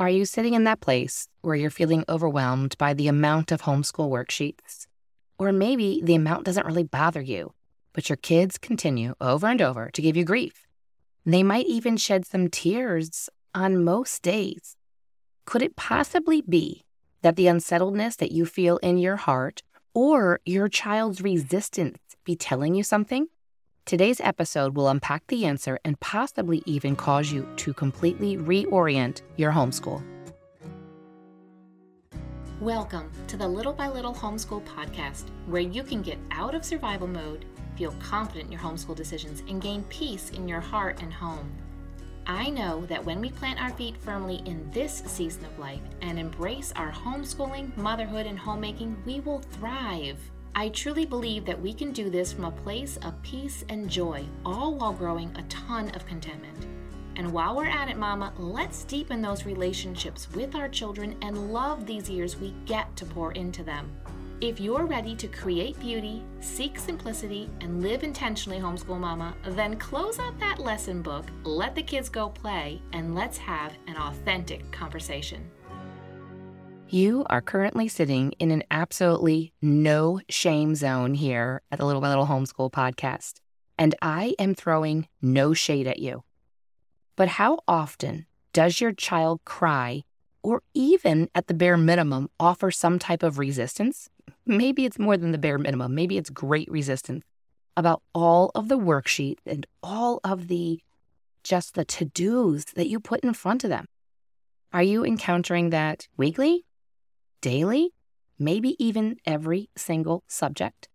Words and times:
Are 0.00 0.08
you 0.08 0.26
sitting 0.26 0.54
in 0.54 0.62
that 0.62 0.80
place 0.80 1.26
where 1.40 1.56
you're 1.56 1.70
feeling 1.70 2.04
overwhelmed 2.08 2.78
by 2.78 2.94
the 2.94 3.08
amount 3.08 3.50
of 3.50 3.62
homeschool 3.62 4.08
worksheets? 4.08 4.86
Or 5.40 5.50
maybe 5.50 6.00
the 6.04 6.14
amount 6.14 6.44
doesn't 6.44 6.66
really 6.66 6.84
bother 6.84 7.20
you, 7.20 7.52
but 7.94 8.08
your 8.08 8.16
kids 8.16 8.58
continue 8.58 9.14
over 9.20 9.48
and 9.48 9.60
over 9.60 9.90
to 9.92 10.00
give 10.00 10.16
you 10.16 10.24
grief. 10.24 10.68
They 11.26 11.42
might 11.42 11.66
even 11.66 11.96
shed 11.96 12.24
some 12.24 12.48
tears 12.48 13.28
on 13.56 13.82
most 13.82 14.22
days. 14.22 14.76
Could 15.46 15.62
it 15.62 15.74
possibly 15.74 16.42
be 16.42 16.84
that 17.22 17.34
the 17.34 17.48
unsettledness 17.48 18.14
that 18.18 18.30
you 18.30 18.46
feel 18.46 18.76
in 18.76 18.98
your 18.98 19.16
heart 19.16 19.64
or 19.94 20.38
your 20.46 20.68
child's 20.68 21.20
resistance 21.20 21.98
be 22.22 22.36
telling 22.36 22.76
you 22.76 22.84
something? 22.84 23.26
Today's 23.88 24.20
episode 24.20 24.76
will 24.76 24.88
unpack 24.88 25.26
the 25.28 25.46
answer 25.46 25.78
and 25.82 25.98
possibly 25.98 26.62
even 26.66 26.94
cause 26.94 27.32
you 27.32 27.48
to 27.56 27.72
completely 27.72 28.36
reorient 28.36 29.22
your 29.38 29.50
homeschool. 29.50 30.04
Welcome 32.60 33.10
to 33.28 33.38
the 33.38 33.48
Little 33.48 33.72
by 33.72 33.88
Little 33.88 34.12
Homeschool 34.12 34.62
Podcast, 34.66 35.30
where 35.46 35.62
you 35.62 35.82
can 35.82 36.02
get 36.02 36.18
out 36.30 36.54
of 36.54 36.66
survival 36.66 37.06
mode, 37.06 37.46
feel 37.78 37.94
confident 37.98 38.44
in 38.44 38.52
your 38.52 38.60
homeschool 38.60 38.94
decisions, 38.94 39.42
and 39.48 39.62
gain 39.62 39.82
peace 39.84 40.28
in 40.32 40.46
your 40.46 40.60
heart 40.60 41.00
and 41.00 41.10
home. 41.10 41.50
I 42.26 42.50
know 42.50 42.84
that 42.90 43.02
when 43.02 43.22
we 43.22 43.30
plant 43.30 43.58
our 43.58 43.70
feet 43.70 43.96
firmly 43.96 44.42
in 44.44 44.70
this 44.70 45.02
season 45.06 45.46
of 45.46 45.58
life 45.58 45.80
and 46.02 46.18
embrace 46.18 46.74
our 46.76 46.92
homeschooling, 46.92 47.74
motherhood, 47.78 48.26
and 48.26 48.38
homemaking, 48.38 49.02
we 49.06 49.20
will 49.20 49.38
thrive. 49.38 50.18
I 50.58 50.70
truly 50.70 51.06
believe 51.06 51.44
that 51.44 51.62
we 51.62 51.72
can 51.72 51.92
do 51.92 52.10
this 52.10 52.32
from 52.32 52.46
a 52.46 52.50
place 52.50 52.96
of 53.02 53.22
peace 53.22 53.64
and 53.68 53.88
joy, 53.88 54.24
all 54.44 54.74
while 54.74 54.92
growing 54.92 55.30
a 55.36 55.42
ton 55.44 55.88
of 55.90 56.04
contentment. 56.04 56.66
And 57.14 57.32
while 57.32 57.54
we're 57.54 57.68
at 57.68 57.88
it, 57.88 57.96
Mama, 57.96 58.32
let's 58.36 58.82
deepen 58.82 59.22
those 59.22 59.46
relationships 59.46 60.28
with 60.32 60.56
our 60.56 60.68
children 60.68 61.14
and 61.22 61.52
love 61.52 61.86
these 61.86 62.10
years 62.10 62.40
we 62.40 62.56
get 62.66 62.96
to 62.96 63.04
pour 63.04 63.30
into 63.34 63.62
them. 63.62 63.88
If 64.40 64.58
you're 64.58 64.84
ready 64.84 65.14
to 65.14 65.28
create 65.28 65.78
beauty, 65.78 66.24
seek 66.40 66.76
simplicity, 66.76 67.48
and 67.60 67.80
live 67.80 68.02
intentionally, 68.02 68.58
homeschool 68.58 68.98
mama, 68.98 69.36
then 69.50 69.76
close 69.76 70.18
out 70.18 70.40
that 70.40 70.58
lesson 70.58 71.02
book, 71.02 71.26
let 71.44 71.76
the 71.76 71.84
kids 71.84 72.08
go 72.08 72.30
play, 72.30 72.82
and 72.92 73.14
let's 73.14 73.38
have 73.38 73.74
an 73.86 73.96
authentic 73.96 74.68
conversation. 74.72 75.48
You 76.90 77.26
are 77.28 77.42
currently 77.42 77.86
sitting 77.86 78.32
in 78.38 78.50
an 78.50 78.62
absolutely 78.70 79.52
no 79.60 80.20
shame 80.30 80.74
zone 80.74 81.12
here 81.12 81.60
at 81.70 81.78
the 81.78 81.84
Little 81.84 82.00
by 82.00 82.08
Little 82.08 82.26
Homeschool 82.26 82.72
podcast, 82.72 83.40
and 83.76 83.94
I 84.00 84.34
am 84.38 84.54
throwing 84.54 85.06
no 85.20 85.52
shade 85.52 85.86
at 85.86 85.98
you. 85.98 86.24
But 87.14 87.28
how 87.28 87.58
often 87.68 88.24
does 88.54 88.80
your 88.80 88.92
child 88.92 89.42
cry 89.44 90.04
or 90.42 90.62
even 90.72 91.28
at 91.34 91.46
the 91.46 91.52
bare 91.52 91.76
minimum 91.76 92.30
offer 92.40 92.70
some 92.70 92.98
type 92.98 93.22
of 93.22 93.38
resistance? 93.38 94.08
Maybe 94.46 94.86
it's 94.86 94.98
more 94.98 95.18
than 95.18 95.32
the 95.32 95.36
bare 95.36 95.58
minimum, 95.58 95.94
maybe 95.94 96.16
it's 96.16 96.30
great 96.30 96.70
resistance 96.70 97.22
about 97.76 98.00
all 98.14 98.50
of 98.54 98.68
the 98.68 98.78
worksheets 98.78 99.40
and 99.44 99.66
all 99.82 100.20
of 100.24 100.48
the 100.48 100.80
just 101.44 101.74
the 101.74 101.84
to 101.84 102.06
dos 102.06 102.64
that 102.76 102.88
you 102.88 102.98
put 102.98 103.20
in 103.20 103.34
front 103.34 103.62
of 103.62 103.68
them. 103.68 103.88
Are 104.72 104.82
you 104.82 105.04
encountering 105.04 105.68
that 105.70 106.08
weekly, 106.16 106.64
daily, 107.40 107.90
maybe 108.38 108.76
even 108.82 109.16
every 109.26 109.70
single 109.76 110.24
subject. 110.26 110.88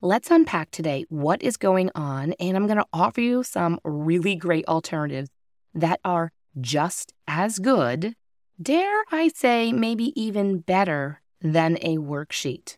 Let's 0.00 0.30
unpack 0.30 0.70
today 0.70 1.06
what 1.08 1.42
is 1.42 1.56
going 1.56 1.90
on, 1.94 2.32
and 2.34 2.56
I'm 2.56 2.66
going 2.66 2.78
to 2.78 2.86
offer 2.92 3.20
you 3.20 3.42
some 3.42 3.80
really 3.82 4.36
great 4.36 4.66
alternatives 4.68 5.30
that 5.74 6.00
are 6.04 6.30
just 6.60 7.12
as 7.26 7.58
good, 7.58 8.14
dare 8.60 9.02
I 9.10 9.28
say, 9.28 9.72
maybe 9.72 10.12
even 10.20 10.58
better 10.58 11.20
than 11.40 11.78
a 11.80 11.96
worksheet. 11.98 12.76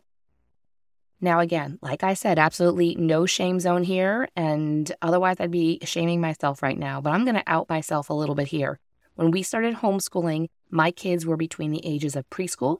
Now, 1.20 1.40
again, 1.40 1.78
like 1.82 2.02
I 2.02 2.14
said, 2.14 2.38
absolutely 2.38 2.94
no 2.94 3.26
shame 3.26 3.60
zone 3.60 3.84
here, 3.84 4.28
and 4.34 4.90
otherwise 5.02 5.36
I'd 5.38 5.50
be 5.50 5.78
shaming 5.84 6.22
myself 6.22 6.62
right 6.62 6.78
now, 6.78 7.02
but 7.02 7.12
I'm 7.12 7.24
going 7.24 7.34
to 7.34 7.42
out 7.46 7.68
myself 7.68 8.08
a 8.08 8.14
little 8.14 8.34
bit 8.34 8.48
here. 8.48 8.80
When 9.16 9.30
we 9.30 9.42
started 9.42 9.76
homeschooling, 9.76 10.48
my 10.70 10.90
kids 10.90 11.26
were 11.26 11.36
between 11.36 11.72
the 11.72 11.84
ages 11.84 12.16
of 12.16 12.28
preschool 12.30 12.78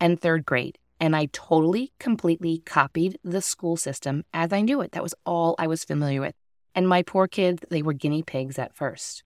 and 0.00 0.20
third 0.20 0.44
grade. 0.46 0.78
And 0.98 1.16
I 1.16 1.28
totally, 1.32 1.92
completely 1.98 2.58
copied 2.58 3.18
the 3.24 3.40
school 3.40 3.76
system 3.76 4.24
as 4.34 4.52
I 4.52 4.60
knew 4.60 4.80
it. 4.80 4.92
That 4.92 5.02
was 5.02 5.14
all 5.24 5.54
I 5.58 5.66
was 5.66 5.84
familiar 5.84 6.20
with. 6.20 6.34
And 6.74 6.88
my 6.88 7.02
poor 7.02 7.26
kids, 7.26 7.62
they 7.70 7.82
were 7.82 7.92
guinea 7.92 8.22
pigs 8.22 8.58
at 8.58 8.74
first. 8.74 9.24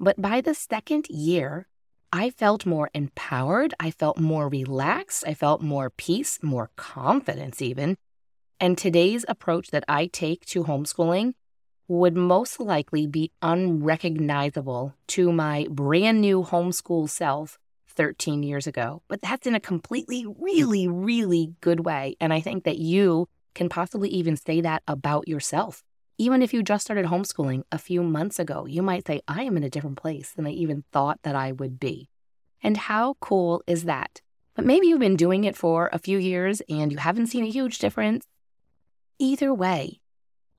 But 0.00 0.20
by 0.20 0.40
the 0.40 0.54
second 0.54 1.06
year, 1.08 1.68
I 2.12 2.30
felt 2.30 2.66
more 2.66 2.90
empowered. 2.92 3.72
I 3.80 3.90
felt 3.90 4.18
more 4.18 4.48
relaxed. 4.48 5.24
I 5.26 5.34
felt 5.34 5.62
more 5.62 5.90
peace, 5.90 6.38
more 6.42 6.70
confidence, 6.76 7.62
even. 7.62 7.96
And 8.60 8.76
today's 8.76 9.24
approach 9.28 9.70
that 9.70 9.84
I 9.88 10.06
take 10.06 10.44
to 10.46 10.64
homeschooling 10.64 11.34
would 11.88 12.16
most 12.16 12.60
likely 12.60 13.06
be 13.06 13.32
unrecognizable 13.40 14.94
to 15.08 15.32
my 15.32 15.66
brand 15.70 16.20
new 16.20 16.42
homeschool 16.42 17.08
self 17.08 17.58
13 17.92 18.42
years 18.42 18.66
ago, 18.66 19.02
but 19.08 19.22
that's 19.22 19.46
in 19.46 19.54
a 19.54 19.60
completely, 19.60 20.22
hmm. 20.22 20.42
really, 20.42 20.88
really 20.88 21.54
good 21.60 21.84
way. 21.84 22.16
And 22.20 22.32
I 22.32 22.40
think 22.40 22.64
that 22.64 22.78
you 22.78 23.28
can 23.54 23.68
possibly 23.68 24.08
even 24.08 24.36
say 24.36 24.60
that 24.60 24.82
about 24.86 25.28
yourself. 25.28 25.82
Even 26.18 26.42
if 26.42 26.52
you 26.54 26.62
just 26.62 26.84
started 26.84 27.06
homeschooling 27.06 27.62
a 27.72 27.78
few 27.78 28.02
months 28.02 28.38
ago, 28.38 28.66
you 28.66 28.82
might 28.82 29.06
say, 29.06 29.22
I 29.26 29.42
am 29.42 29.56
in 29.56 29.64
a 29.64 29.70
different 29.70 29.96
place 29.96 30.32
than 30.32 30.46
I 30.46 30.50
even 30.50 30.84
thought 30.92 31.18
that 31.22 31.34
I 31.34 31.52
would 31.52 31.80
be. 31.80 32.08
And 32.62 32.76
how 32.76 33.14
cool 33.20 33.62
is 33.66 33.84
that? 33.84 34.20
But 34.54 34.66
maybe 34.66 34.86
you've 34.86 35.00
been 35.00 35.16
doing 35.16 35.44
it 35.44 35.56
for 35.56 35.88
a 35.92 35.98
few 35.98 36.18
years 36.18 36.60
and 36.68 36.92
you 36.92 36.98
haven't 36.98 37.28
seen 37.28 37.44
a 37.44 37.50
huge 37.50 37.78
difference. 37.78 38.26
Either 39.18 39.54
way, 39.54 40.00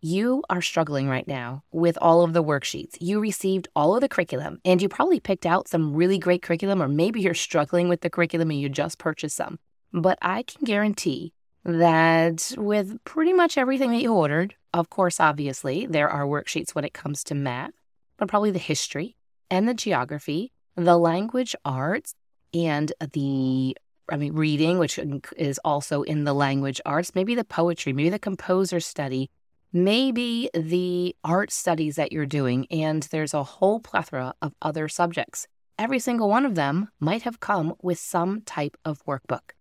you 0.03 0.43
are 0.49 0.61
struggling 0.61 1.07
right 1.07 1.27
now 1.27 1.63
with 1.71 1.97
all 2.01 2.23
of 2.23 2.33
the 2.33 2.43
worksheets. 2.43 2.97
You 2.99 3.19
received 3.19 3.69
all 3.75 3.95
of 3.95 4.01
the 4.01 4.09
curriculum 4.09 4.59
and 4.65 4.81
you 4.81 4.89
probably 4.89 5.19
picked 5.19 5.45
out 5.45 5.67
some 5.67 5.95
really 5.95 6.17
great 6.17 6.41
curriculum, 6.41 6.81
or 6.81 6.89
maybe 6.89 7.21
you're 7.21 7.33
struggling 7.33 7.87
with 7.87 8.01
the 8.01 8.09
curriculum 8.09 8.51
and 8.51 8.59
you 8.59 8.67
just 8.67 8.97
purchased 8.97 9.37
some. 9.37 9.59
But 9.93 10.17
I 10.21 10.43
can 10.43 10.65
guarantee 10.65 11.33
that 11.63 12.53
with 12.57 13.01
pretty 13.05 13.31
much 13.31 13.57
everything 13.57 13.91
that 13.91 14.01
you 14.01 14.13
ordered, 14.13 14.55
of 14.73 14.89
course, 14.89 15.19
obviously, 15.19 15.85
there 15.85 16.09
are 16.09 16.25
worksheets 16.25 16.75
when 16.75 16.83
it 16.83 16.93
comes 16.93 17.23
to 17.25 17.35
math, 17.35 17.71
but 18.17 18.27
probably 18.27 18.51
the 18.51 18.59
history 18.59 19.15
and 19.49 19.69
the 19.69 19.73
geography, 19.73 20.51
the 20.75 20.97
language 20.97 21.55
arts, 21.63 22.15
and 22.53 22.91
the 23.13 23.77
I 24.11 24.17
mean, 24.17 24.33
reading, 24.33 24.79
which 24.79 24.99
is 25.37 25.59
also 25.63 26.01
in 26.01 26.25
the 26.25 26.33
language 26.33 26.81
arts, 26.85 27.15
maybe 27.15 27.35
the 27.35 27.45
poetry, 27.45 27.93
maybe 27.93 28.09
the 28.09 28.19
composer 28.19 28.81
study, 28.81 29.29
maybe 29.73 30.49
the 30.53 31.15
art 31.23 31.51
studies 31.51 31.95
that 31.95 32.11
you're 32.11 32.25
doing, 32.25 32.67
and 32.71 33.03
there's 33.03 33.33
a 33.33 33.43
whole 33.43 33.79
plethora 33.79 34.35
of 34.41 34.53
other 34.61 34.87
subjects. 34.87 35.47
Every 35.77 35.99
single 35.99 36.29
one 36.29 36.45
of 36.45 36.55
them 36.55 36.89
might 36.99 37.23
have 37.23 37.39
come 37.39 37.73
with 37.81 37.97
some 37.97 38.41
type 38.41 38.77
of 38.85 39.03
workbook. 39.05 39.51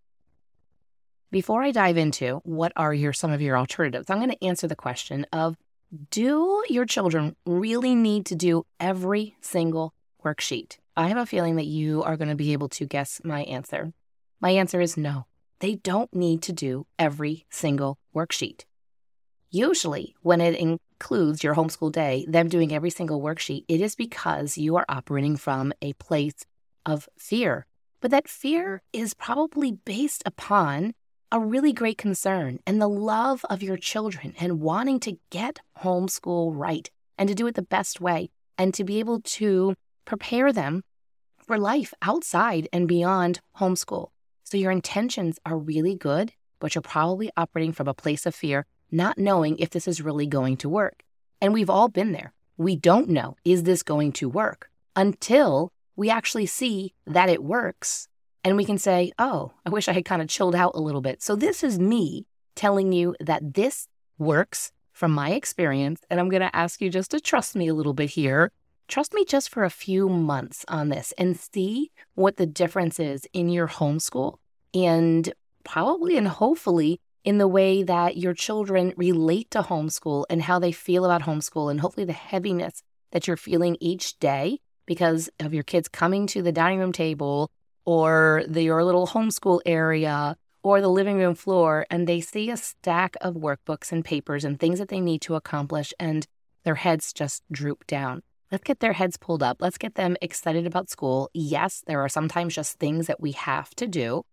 Before 1.30 1.62
I 1.62 1.70
dive 1.70 1.96
into 1.96 2.42
what 2.44 2.72
are 2.76 2.92
your 2.92 3.14
some 3.14 3.32
of 3.32 3.40
your 3.40 3.56
alternatives, 3.56 4.10
I'm 4.10 4.18
going 4.18 4.30
to 4.30 4.44
answer 4.44 4.68
the 4.68 4.76
question 4.76 5.26
of 5.32 5.56
do 6.10 6.62
your 6.68 6.84
children 6.84 7.36
really 7.46 7.94
need 7.94 8.26
to 8.26 8.34
do 8.34 8.64
every 8.78 9.36
single 9.40 9.94
worksheet? 10.22 10.76
I 10.94 11.08
have 11.08 11.16
a 11.16 11.26
feeling 11.26 11.56
that 11.56 11.64
you 11.64 12.02
are 12.02 12.18
going 12.18 12.28
to 12.28 12.34
be 12.34 12.52
able 12.52 12.68
to 12.70 12.86
guess 12.86 13.20
my 13.24 13.44
answer. 13.44 13.94
My 14.40 14.50
answer 14.50 14.80
is 14.80 14.98
no. 14.98 15.24
They 15.60 15.76
don't 15.76 16.14
need 16.14 16.42
to 16.42 16.52
do 16.52 16.86
every 16.98 17.46
single 17.48 17.98
worksheet. 18.14 18.64
Usually, 19.54 20.14
when 20.22 20.40
it 20.40 20.54
includes 20.54 21.44
your 21.44 21.54
homeschool 21.54 21.92
day, 21.92 22.24
them 22.26 22.48
doing 22.48 22.72
every 22.72 22.88
single 22.88 23.20
worksheet, 23.20 23.66
it 23.68 23.82
is 23.82 23.94
because 23.94 24.56
you 24.56 24.76
are 24.76 24.86
operating 24.88 25.36
from 25.36 25.74
a 25.82 25.92
place 25.94 26.46
of 26.86 27.06
fear. 27.18 27.66
But 28.00 28.10
that 28.12 28.28
fear 28.28 28.80
is 28.94 29.12
probably 29.12 29.72
based 29.72 30.22
upon 30.24 30.94
a 31.30 31.38
really 31.38 31.74
great 31.74 31.98
concern 31.98 32.60
and 32.66 32.80
the 32.80 32.88
love 32.88 33.44
of 33.50 33.62
your 33.62 33.76
children 33.76 34.32
and 34.40 34.62
wanting 34.62 34.98
to 35.00 35.18
get 35.28 35.60
homeschool 35.82 36.52
right 36.54 36.88
and 37.18 37.28
to 37.28 37.34
do 37.34 37.46
it 37.46 37.54
the 37.54 37.60
best 37.60 38.00
way 38.00 38.30
and 38.56 38.72
to 38.72 38.84
be 38.84 39.00
able 39.00 39.20
to 39.20 39.74
prepare 40.06 40.50
them 40.50 40.82
for 41.46 41.58
life 41.58 41.92
outside 42.00 42.68
and 42.72 42.88
beyond 42.88 43.40
homeschool. 43.58 44.08
So 44.44 44.56
your 44.56 44.70
intentions 44.70 45.38
are 45.44 45.58
really 45.58 45.94
good, 45.94 46.32
but 46.58 46.74
you're 46.74 46.80
probably 46.80 47.30
operating 47.36 47.72
from 47.72 47.86
a 47.86 47.92
place 47.92 48.24
of 48.24 48.34
fear 48.34 48.64
not 48.92 49.18
knowing 49.18 49.58
if 49.58 49.70
this 49.70 49.88
is 49.88 50.02
really 50.02 50.26
going 50.26 50.56
to 50.58 50.68
work. 50.68 51.02
And 51.40 51.52
we've 51.52 51.70
all 51.70 51.88
been 51.88 52.12
there. 52.12 52.32
We 52.56 52.76
don't 52.76 53.08
know, 53.08 53.36
is 53.44 53.64
this 53.64 53.82
going 53.82 54.12
to 54.12 54.28
work? 54.28 54.70
Until 54.94 55.72
we 55.96 56.10
actually 56.10 56.46
see 56.46 56.92
that 57.06 57.28
it 57.28 57.42
works. 57.42 58.08
And 58.44 58.56
we 58.56 58.64
can 58.64 58.78
say, 58.78 59.12
oh, 59.18 59.52
I 59.64 59.70
wish 59.70 59.88
I 59.88 59.92
had 59.92 60.04
kind 60.04 60.20
of 60.20 60.28
chilled 60.28 60.54
out 60.54 60.72
a 60.74 60.80
little 60.80 61.00
bit. 61.00 61.22
So 61.22 61.34
this 61.34 61.64
is 61.64 61.78
me 61.78 62.26
telling 62.54 62.92
you 62.92 63.16
that 63.18 63.54
this 63.54 63.88
works 64.18 64.70
from 64.92 65.10
my 65.12 65.30
experience. 65.30 66.02
And 66.10 66.20
I'm 66.20 66.28
going 66.28 66.42
to 66.42 66.54
ask 66.54 66.80
you 66.80 66.90
just 66.90 67.10
to 67.12 67.20
trust 67.20 67.56
me 67.56 67.68
a 67.68 67.74
little 67.74 67.94
bit 67.94 68.10
here. 68.10 68.52
trust 68.88 69.14
me 69.14 69.24
just 69.24 69.48
for 69.48 69.64
a 69.64 69.70
few 69.70 70.08
months 70.08 70.66
on 70.68 70.90
this 70.90 71.14
and 71.16 71.38
see 71.38 71.90
what 72.14 72.36
the 72.36 72.46
difference 72.46 73.00
is 73.00 73.26
in 73.32 73.48
your 73.48 73.66
homeschool 73.66 74.36
and 74.74 75.32
probably 75.64 76.16
and 76.16 76.28
hopefully 76.28 77.00
in 77.24 77.38
the 77.38 77.48
way 77.48 77.82
that 77.82 78.16
your 78.16 78.34
children 78.34 78.92
relate 78.96 79.50
to 79.50 79.62
homeschool 79.62 80.24
and 80.28 80.42
how 80.42 80.58
they 80.58 80.72
feel 80.72 81.04
about 81.04 81.22
homeschool 81.22 81.70
and 81.70 81.80
hopefully 81.80 82.06
the 82.06 82.12
heaviness 82.12 82.82
that 83.12 83.26
you're 83.26 83.36
feeling 83.36 83.76
each 83.80 84.18
day 84.18 84.58
because 84.86 85.30
of 85.38 85.54
your 85.54 85.62
kids 85.62 85.88
coming 85.88 86.26
to 86.26 86.42
the 86.42 86.52
dining 86.52 86.80
room 86.80 86.92
table 86.92 87.50
or 87.84 88.42
the, 88.48 88.62
your 88.62 88.84
little 88.84 89.06
homeschool 89.06 89.60
area 89.64 90.36
or 90.62 90.80
the 90.80 90.88
living 90.88 91.16
room 91.16 91.34
floor 91.34 91.86
and 91.90 92.06
they 92.06 92.20
see 92.20 92.50
a 92.50 92.56
stack 92.56 93.16
of 93.20 93.34
workbooks 93.34 93.92
and 93.92 94.04
papers 94.04 94.44
and 94.44 94.58
things 94.58 94.78
that 94.78 94.88
they 94.88 95.00
need 95.00 95.20
to 95.20 95.34
accomplish 95.34 95.92
and 96.00 96.26
their 96.64 96.76
heads 96.76 97.12
just 97.12 97.42
droop 97.50 97.86
down. 97.86 98.22
Let's 98.50 98.64
get 98.64 98.80
their 98.80 98.92
heads 98.92 99.16
pulled 99.16 99.42
up. 99.42 99.58
Let's 99.60 99.78
get 99.78 99.94
them 99.94 100.16
excited 100.20 100.66
about 100.66 100.90
school. 100.90 101.30
Yes, 101.32 101.82
there 101.86 102.00
are 102.00 102.08
sometimes 102.08 102.54
just 102.54 102.78
things 102.78 103.06
that 103.06 103.20
we 103.20 103.32
have 103.32 103.70
to 103.76 103.86
do. 103.86 104.24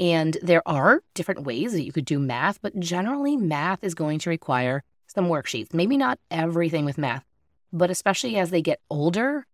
And 0.00 0.36
there 0.42 0.62
are 0.66 1.02
different 1.14 1.44
ways 1.44 1.72
that 1.72 1.84
you 1.84 1.92
could 1.92 2.04
do 2.04 2.18
math, 2.18 2.60
but 2.60 2.78
generally, 2.78 3.36
math 3.36 3.84
is 3.84 3.94
going 3.94 4.18
to 4.20 4.30
require 4.30 4.82
some 5.06 5.26
worksheets. 5.26 5.74
Maybe 5.74 5.96
not 5.96 6.18
everything 6.30 6.84
with 6.84 6.98
math, 6.98 7.24
but 7.72 7.90
especially 7.90 8.36
as 8.36 8.50
they 8.50 8.62
get 8.62 8.80
older, 8.90 9.46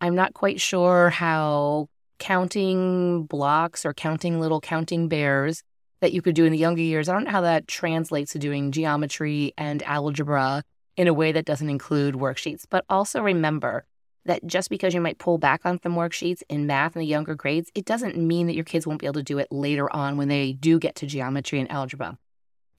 I'm 0.00 0.14
not 0.14 0.34
quite 0.34 0.60
sure 0.60 1.10
how 1.10 1.88
counting 2.18 3.24
blocks 3.24 3.84
or 3.84 3.94
counting 3.94 4.40
little 4.40 4.60
counting 4.60 5.08
bears 5.08 5.62
that 6.00 6.12
you 6.12 6.22
could 6.22 6.34
do 6.34 6.44
in 6.44 6.52
the 6.52 6.58
younger 6.58 6.82
years. 6.82 7.08
I 7.08 7.14
don't 7.14 7.24
know 7.24 7.30
how 7.30 7.40
that 7.42 7.66
translates 7.66 8.32
to 8.32 8.38
doing 8.38 8.72
geometry 8.72 9.52
and 9.56 9.82
algebra 9.82 10.62
in 10.96 11.08
a 11.08 11.14
way 11.14 11.32
that 11.32 11.44
doesn't 11.44 11.70
include 11.70 12.14
worksheets. 12.14 12.64
But 12.68 12.84
also 12.88 13.22
remember 13.22 13.84
that 14.26 14.46
just 14.46 14.70
because 14.70 14.94
you 14.94 15.00
might 15.00 15.18
pull 15.18 15.38
back 15.38 15.62
on 15.64 15.80
some 15.82 15.94
worksheets 15.94 16.42
in 16.48 16.66
math 16.66 16.96
in 16.96 17.00
the 17.00 17.06
younger 17.06 17.34
grades, 17.34 17.70
it 17.74 17.84
doesn't 17.84 18.16
mean 18.16 18.46
that 18.46 18.54
your 18.54 18.64
kids 18.64 18.86
won't 18.86 19.00
be 19.00 19.06
able 19.06 19.14
to 19.14 19.22
do 19.22 19.38
it 19.38 19.48
later 19.50 19.92
on 19.94 20.16
when 20.16 20.28
they 20.28 20.52
do 20.52 20.78
get 20.78 20.94
to 20.96 21.06
geometry 21.06 21.58
and 21.58 21.70
algebra. 21.70 22.18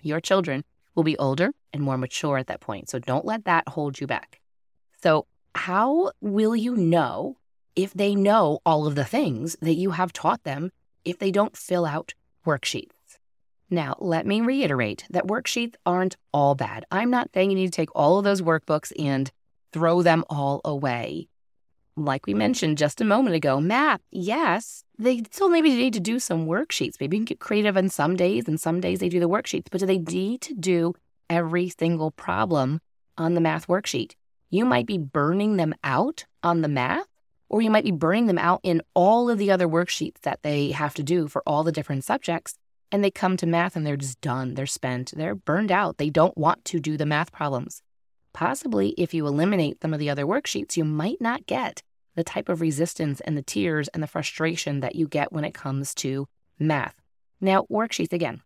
Your 0.01 0.21
children 0.21 0.63
will 0.95 1.03
be 1.03 1.17
older 1.17 1.51
and 1.73 1.83
more 1.83 1.97
mature 1.97 2.38
at 2.38 2.47
that 2.47 2.61
point. 2.61 2.89
So 2.89 2.99
don't 2.99 3.25
let 3.25 3.45
that 3.45 3.67
hold 3.69 3.99
you 3.99 4.07
back. 4.07 4.39
So, 5.01 5.27
how 5.55 6.11
will 6.21 6.55
you 6.55 6.75
know 6.75 7.38
if 7.77 7.94
they 7.94 8.15
know 8.15 8.59
all 8.65 8.88
of 8.88 8.95
the 8.95 9.05
things 9.05 9.55
that 9.61 9.75
you 9.75 9.91
have 9.91 10.11
taught 10.11 10.44
them 10.44 10.71
if 11.05 11.19
they 11.19 11.31
don't 11.31 11.55
fill 11.55 11.85
out 11.85 12.15
worksheets. 12.45 12.89
Now, 13.69 13.95
let 13.99 14.25
me 14.25 14.41
reiterate 14.41 15.05
that 15.11 15.27
worksheets 15.27 15.75
aren't 15.85 16.17
all 16.33 16.55
bad. 16.55 16.85
I'm 16.91 17.11
not 17.11 17.29
saying 17.33 17.51
you 17.51 17.55
need 17.55 17.67
to 17.67 17.75
take 17.75 17.94
all 17.94 18.17
of 18.17 18.23
those 18.23 18.41
workbooks 18.41 18.91
and 18.97 19.31
throw 19.71 20.01
them 20.01 20.23
all 20.29 20.59
away. 20.65 21.27
Like 21.97 22.27
we 22.27 22.35
mentioned 22.35 22.77
just 22.77 23.01
a 23.01 23.05
moment 23.05 23.35
ago, 23.35 23.59
math, 23.59 24.01
yes, 24.11 24.83
they 24.99 25.23
still 25.31 25.49
maybe 25.49 25.69
need 25.69 25.94
to 25.94 25.99
do 25.99 26.19
some 26.19 26.45
worksheets. 26.45 26.95
Maybe 26.99 27.17
you 27.17 27.21
can 27.21 27.25
get 27.25 27.39
creative 27.39 27.75
on 27.75 27.89
some 27.89 28.15
days, 28.15 28.47
and 28.47 28.61
some 28.61 28.79
days 28.79 28.99
they 28.99 29.09
do 29.09 29.19
the 29.19 29.27
worksheets, 29.27 29.65
but 29.71 29.79
do 29.79 29.88
they 29.88 29.97
need 29.97 30.41
to 30.41 30.53
do 30.53 30.94
every 31.27 31.69
single 31.69 32.11
problem 32.11 32.79
on 33.17 33.33
the 33.33 33.41
math 33.41 33.67
worksheet? 33.67 34.13
You 34.51 34.63
might 34.63 34.85
be 34.85 34.99
burning 34.99 35.57
them 35.57 35.73
out 35.83 36.25
on 36.44 36.61
the 36.61 36.67
math 36.67 37.07
or 37.49 37.61
you 37.61 37.69
might 37.69 37.83
be 37.83 37.91
burning 37.91 38.27
them 38.27 38.38
out 38.38 38.59
in 38.63 38.81
all 38.94 39.29
of 39.29 39.38
the 39.38 39.51
other 39.51 39.67
worksheets 39.67 40.21
that 40.21 40.41
they 40.44 40.71
have 40.71 40.94
to 40.95 41.03
do 41.03 41.27
for 41.27 41.41
all 41.45 41.63
the 41.63 41.71
different 41.71 42.03
subjects. 42.03 42.55
And 42.91 43.03
they 43.03 43.11
come 43.11 43.38
to 43.38 43.45
math 43.45 43.75
and 43.75 43.85
they're 43.85 43.97
just 43.97 44.21
done. 44.21 44.53
They're 44.53 44.65
spent. 44.65 45.13
They're 45.15 45.35
burned 45.35 45.71
out. 45.71 45.97
They 45.97 46.09
don't 46.09 46.38
want 46.38 46.63
to 46.65 46.79
do 46.79 46.95
the 46.97 47.05
math 47.05 47.31
problems. 47.31 47.81
Possibly, 48.33 48.89
if 48.97 49.13
you 49.13 49.27
eliminate 49.27 49.81
some 49.81 49.94
of 49.94 49.99
the 49.99 50.09
other 50.09 50.25
worksheets, 50.25 50.77
you 50.77 50.85
might 50.85 51.19
not 51.19 51.45
get 51.47 51.83
the 52.17 52.23
type 52.25 52.49
of 52.49 52.59
resistance 52.59 53.21
and 53.21 53.37
the 53.37 53.41
tears 53.43 53.87
and 53.89 54.03
the 54.03 54.07
frustration 54.07 54.81
that 54.81 54.95
you 54.95 55.07
get 55.07 55.31
when 55.31 55.45
it 55.45 55.53
comes 55.53 55.95
to 55.95 56.27
math. 56.59 56.95
Now, 57.39 57.65
worksheets 57.71 58.11
again, 58.11 58.41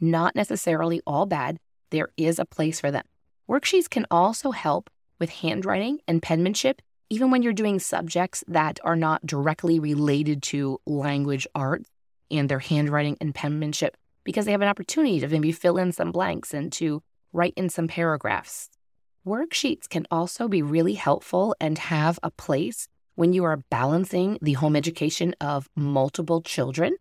not 0.00 0.34
necessarily 0.34 1.02
all 1.06 1.26
bad. 1.26 1.58
There 1.90 2.08
is 2.16 2.38
a 2.38 2.46
place 2.46 2.80
for 2.80 2.90
them. 2.90 3.04
Worksheets 3.50 3.90
can 3.90 4.06
also 4.10 4.52
help 4.52 4.88
with 5.18 5.30
handwriting 5.30 5.98
and 6.08 6.22
penmanship 6.22 6.80
even 7.10 7.32
when 7.32 7.42
you're 7.42 7.52
doing 7.52 7.80
subjects 7.80 8.44
that 8.46 8.78
are 8.84 8.94
not 8.94 9.26
directly 9.26 9.80
related 9.80 10.42
to 10.44 10.80
language 10.86 11.46
arts 11.56 11.90
and 12.30 12.48
their 12.48 12.60
handwriting 12.60 13.18
and 13.20 13.34
penmanship, 13.34 13.96
because 14.22 14.46
they 14.46 14.52
have 14.52 14.62
an 14.62 14.68
opportunity 14.68 15.18
to 15.18 15.26
maybe 15.26 15.50
fill 15.50 15.76
in 15.76 15.90
some 15.90 16.12
blanks 16.12 16.54
and 16.54 16.72
to 16.72 17.02
write 17.32 17.54
in 17.56 17.68
some 17.68 17.88
paragraphs. 17.88 18.70
Worksheets 19.26 19.88
can 19.88 20.06
also 20.08 20.46
be 20.46 20.62
really 20.62 20.94
helpful 20.94 21.56
and 21.60 21.76
have 21.78 22.20
a 22.22 22.30
place 22.30 22.86
when 23.20 23.32
you 23.32 23.44
are 23.44 23.62
balancing 23.70 24.38
the 24.40 24.54
home 24.54 24.74
education 24.74 25.34
of 25.40 25.68
multiple 25.76 26.40
children. 26.42 26.96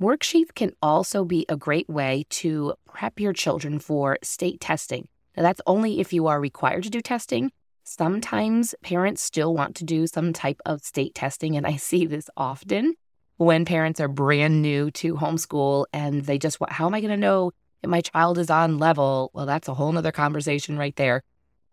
Worksheets 0.00 0.54
can 0.54 0.72
also 0.80 1.24
be 1.24 1.44
a 1.48 1.56
great 1.56 1.88
way 1.88 2.24
to 2.30 2.74
prep 2.86 3.20
your 3.20 3.32
children 3.32 3.78
for 3.78 4.16
state 4.22 4.60
testing. 4.60 5.08
Now, 5.36 5.42
that's 5.42 5.60
only 5.66 6.00
if 6.00 6.12
you 6.12 6.28
are 6.28 6.40
required 6.40 6.84
to 6.84 6.90
do 6.90 7.00
testing 7.00 7.50
Sometimes 7.90 8.74
parents 8.82 9.22
still 9.22 9.54
want 9.54 9.74
to 9.76 9.84
do 9.84 10.06
some 10.06 10.34
type 10.34 10.60
of 10.66 10.82
state 10.82 11.14
testing, 11.14 11.56
and 11.56 11.66
I 11.66 11.76
see 11.76 12.04
this 12.04 12.28
often 12.36 12.92
when 13.38 13.64
parents 13.64 13.98
are 13.98 14.08
brand 14.08 14.60
new 14.60 14.90
to 14.90 15.14
homeschool 15.14 15.86
and 15.90 16.26
they 16.26 16.38
just 16.38 16.60
want, 16.60 16.70
how 16.70 16.84
am 16.84 16.94
I 16.94 17.00
going 17.00 17.12
to 17.12 17.16
know 17.16 17.52
if 17.82 17.88
my 17.88 18.02
child 18.02 18.36
is 18.36 18.50
on 18.50 18.76
level? 18.76 19.30
Well, 19.32 19.46
that's 19.46 19.68
a 19.68 19.74
whole 19.74 19.90
nother 19.90 20.12
conversation 20.12 20.76
right 20.76 20.94
there. 20.96 21.22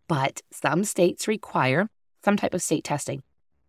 But 0.07 0.39
some 0.53 0.85
states 0.85 1.27
require 1.27 1.89
some 2.23 2.37
type 2.37 2.53
of 2.53 2.61
state 2.61 2.85
testing. 2.85 3.21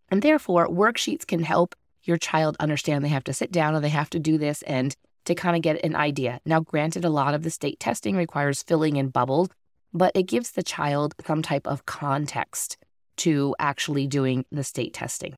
And 0.08 0.22
therefore, 0.22 0.68
worksheets 0.68 1.26
can 1.26 1.42
help 1.42 1.74
your 2.02 2.16
child 2.16 2.56
understand 2.60 3.04
they 3.04 3.08
have 3.08 3.24
to 3.24 3.32
sit 3.32 3.50
down 3.50 3.74
and 3.74 3.84
they 3.84 3.88
have 3.88 4.10
to 4.10 4.18
do 4.18 4.38
this 4.38 4.62
and 4.62 4.94
to 5.24 5.34
kind 5.34 5.56
of 5.56 5.62
get 5.62 5.84
an 5.84 5.96
idea. 5.96 6.40
Now, 6.44 6.60
granted, 6.60 7.04
a 7.04 7.10
lot 7.10 7.34
of 7.34 7.42
the 7.42 7.50
state 7.50 7.80
testing 7.80 8.16
requires 8.16 8.62
filling 8.62 8.96
in 8.96 9.08
bubbles 9.08 9.48
but 9.96 10.12
it 10.14 10.24
gives 10.24 10.50
the 10.52 10.62
child 10.62 11.14
some 11.26 11.42
type 11.42 11.66
of 11.66 11.86
context 11.86 12.76
to 13.16 13.54
actually 13.58 14.06
doing 14.06 14.44
the 14.52 14.62
state 14.62 14.92
testing. 14.92 15.34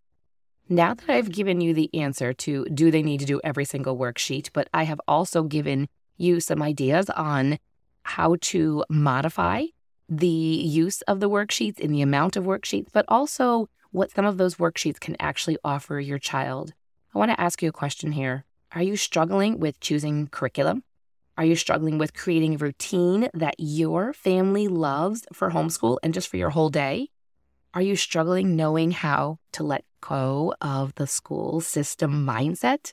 Now 0.69 0.95
that 0.95 1.09
I've 1.09 1.31
given 1.31 1.61
you 1.61 1.73
the 1.73 1.91
answer 1.95 2.33
to 2.33 2.65
do 2.67 2.91
they 2.91 3.03
need 3.03 3.21
to 3.21 3.27
do 3.27 3.41
every 3.45 3.65
single 3.65 3.97
worksheet, 3.97 4.51
but 4.53 4.69
I 4.75 4.83
have 4.83 5.01
also 5.07 5.45
given 5.45 5.89
you 6.17 6.41
some 6.41 6.61
ideas 6.61 7.09
on 7.11 7.59
how 8.03 8.37
to 8.41 8.85
modify 8.91 9.67
the 10.09 10.27
use 10.27 11.03
of 11.03 11.21
the 11.21 11.31
worksheets 11.31 11.83
and 11.83 11.95
the 11.95 12.03
amount 12.03 12.37
of 12.37 12.45
worksheets, 12.45 12.89
but 12.93 13.05
also 13.09 13.69
what 13.91 14.11
some 14.11 14.25
of 14.25 14.39
those 14.39 14.57
worksheets 14.57 15.01
can 15.01 15.17
actually 15.19 15.57
offer 15.65 15.99
your 15.99 16.19
child. 16.19 16.75
I 17.15 17.19
want 17.19 17.31
to 17.31 17.41
ask 17.41 17.63
you 17.63 17.69
a 17.69 17.73
question 17.73 18.13
here. 18.13 18.45
Are 18.73 18.83
you 18.83 18.97
struggling 18.97 19.59
with 19.59 19.81
choosing 19.81 20.29
curriculum? 20.29 20.85
Are 21.39 21.45
you 21.45 21.57
struggling 21.57 21.99
with 21.99 22.15
creating 22.15 22.55
a 22.55 22.59
routine 22.59 23.29
that 23.33 23.55
your 23.59 24.13
family 24.13 24.69
loves 24.69 25.25
for 25.33 25.51
homeschool 25.51 25.99
and 26.03 26.13
just 26.13 26.29
for 26.29 26.37
your 26.37 26.51
whole 26.51 26.69
day? 26.69 27.09
Are 27.75 27.83
you 27.83 27.97
struggling 27.97 28.57
knowing 28.57 28.91
how 28.91 29.39
to 29.53 29.63
let 29.63 29.85
go 30.01 30.55
of 30.61 30.95
the 30.97 31.07
school 31.07 31.61
system 31.61 32.27
mindset? 32.27 32.93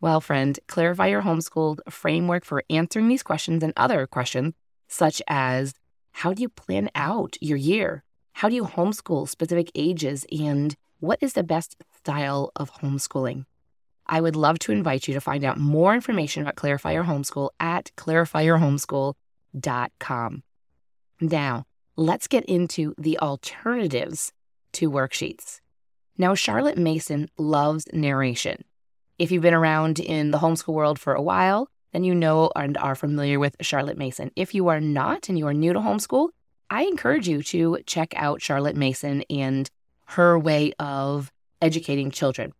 Well, 0.00 0.20
friend, 0.20 0.58
Clarify 0.66 1.08
Your 1.08 1.22
Homeschooled 1.22 1.80
framework 1.90 2.44
for 2.44 2.64
answering 2.70 3.08
these 3.08 3.22
questions 3.22 3.62
and 3.62 3.72
other 3.76 4.06
questions, 4.06 4.54
such 4.88 5.22
as 5.28 5.74
how 6.12 6.32
do 6.32 6.42
you 6.42 6.48
plan 6.48 6.90
out 6.94 7.36
your 7.40 7.56
year? 7.56 8.04
How 8.32 8.48
do 8.48 8.54
you 8.54 8.64
homeschool 8.64 9.28
specific 9.28 9.70
ages? 9.74 10.24
And 10.32 10.74
what 11.00 11.18
is 11.20 11.34
the 11.34 11.42
best 11.42 11.76
style 11.96 12.50
of 12.56 12.72
homeschooling? 12.74 13.44
I 14.06 14.20
would 14.20 14.36
love 14.36 14.60
to 14.60 14.70
invite 14.72 15.08
you 15.08 15.14
to 15.14 15.20
find 15.20 15.44
out 15.44 15.58
more 15.58 15.94
information 15.94 16.42
about 16.42 16.56
Clarify 16.56 16.92
Your 16.92 17.04
Homeschool 17.04 17.50
at 17.60 17.90
clarifyyourhomeschool.com. 17.96 20.42
Now, 21.20 21.66
let's 21.96 22.26
get 22.26 22.44
into 22.46 22.94
the 22.98 23.18
alternatives 23.20 24.32
to 24.72 24.90
worksheets. 24.90 25.60
Now, 26.18 26.34
Charlotte 26.34 26.78
Mason 26.78 27.30
loves 27.38 27.86
narration. 27.92 28.64
If 29.18 29.30
you've 29.30 29.42
been 29.42 29.54
around 29.54 30.00
in 30.00 30.30
the 30.30 30.38
homeschool 30.38 30.74
world 30.74 30.98
for 30.98 31.14
a 31.14 31.22
while, 31.22 31.68
then 31.92 32.04
you 32.04 32.14
know 32.14 32.50
and 32.56 32.76
are 32.78 32.94
familiar 32.94 33.38
with 33.38 33.56
Charlotte 33.60 33.98
Mason. 33.98 34.30
If 34.34 34.54
you 34.54 34.68
are 34.68 34.80
not 34.80 35.28
and 35.28 35.38
you 35.38 35.46
are 35.46 35.54
new 35.54 35.72
to 35.72 35.78
homeschool, 35.78 36.30
I 36.72 36.84
encourage 36.84 37.28
you 37.28 37.42
to 37.42 37.80
check 37.84 38.14
out 38.16 38.40
Charlotte 38.40 38.76
Mason 38.76 39.24
and 39.28 39.68
her 40.06 40.38
way 40.38 40.72
of 40.78 41.30
educating 41.60 42.10
children. 42.10 42.54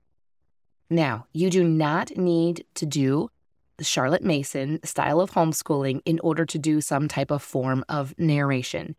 Now, 0.91 1.25
you 1.33 1.49
do 1.49 1.65
not 1.65 2.15
need 2.19 2.67
to 2.75 2.85
do 2.85 3.31
the 3.79 3.85
Charlotte 3.85 4.23
Mason 4.23 4.81
style 4.85 5.19
of 5.19 5.31
homeschooling 5.31 6.03
in 6.05 6.21
order 6.21 6.45
to 6.45 6.59
do 6.59 6.83
some 6.83 7.09
type 7.09 7.31
of 7.31 7.43
form 7.43 7.87
of 7.89 8.13
narration. 8.19 8.97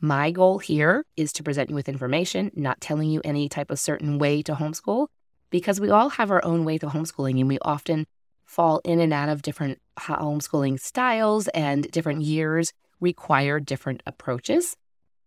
My 0.00 0.30
goal 0.30 0.60
here 0.60 1.04
is 1.14 1.30
to 1.34 1.42
present 1.42 1.68
you 1.68 1.74
with 1.74 1.86
information, 1.86 2.50
not 2.54 2.80
telling 2.80 3.10
you 3.10 3.20
any 3.22 3.50
type 3.50 3.70
of 3.70 3.78
certain 3.78 4.18
way 4.18 4.40
to 4.44 4.54
homeschool, 4.54 5.08
because 5.50 5.78
we 5.78 5.90
all 5.90 6.08
have 6.08 6.30
our 6.30 6.42
own 6.42 6.64
way 6.64 6.78
to 6.78 6.86
homeschooling 6.86 7.38
and 7.38 7.48
we 7.48 7.58
often 7.60 8.06
fall 8.46 8.80
in 8.82 8.98
and 8.98 9.12
out 9.12 9.28
of 9.28 9.42
different 9.42 9.78
homeschooling 9.98 10.80
styles 10.80 11.48
and 11.48 11.90
different 11.90 12.22
years 12.22 12.72
require 13.04 13.60
different 13.60 14.02
approaches. 14.06 14.76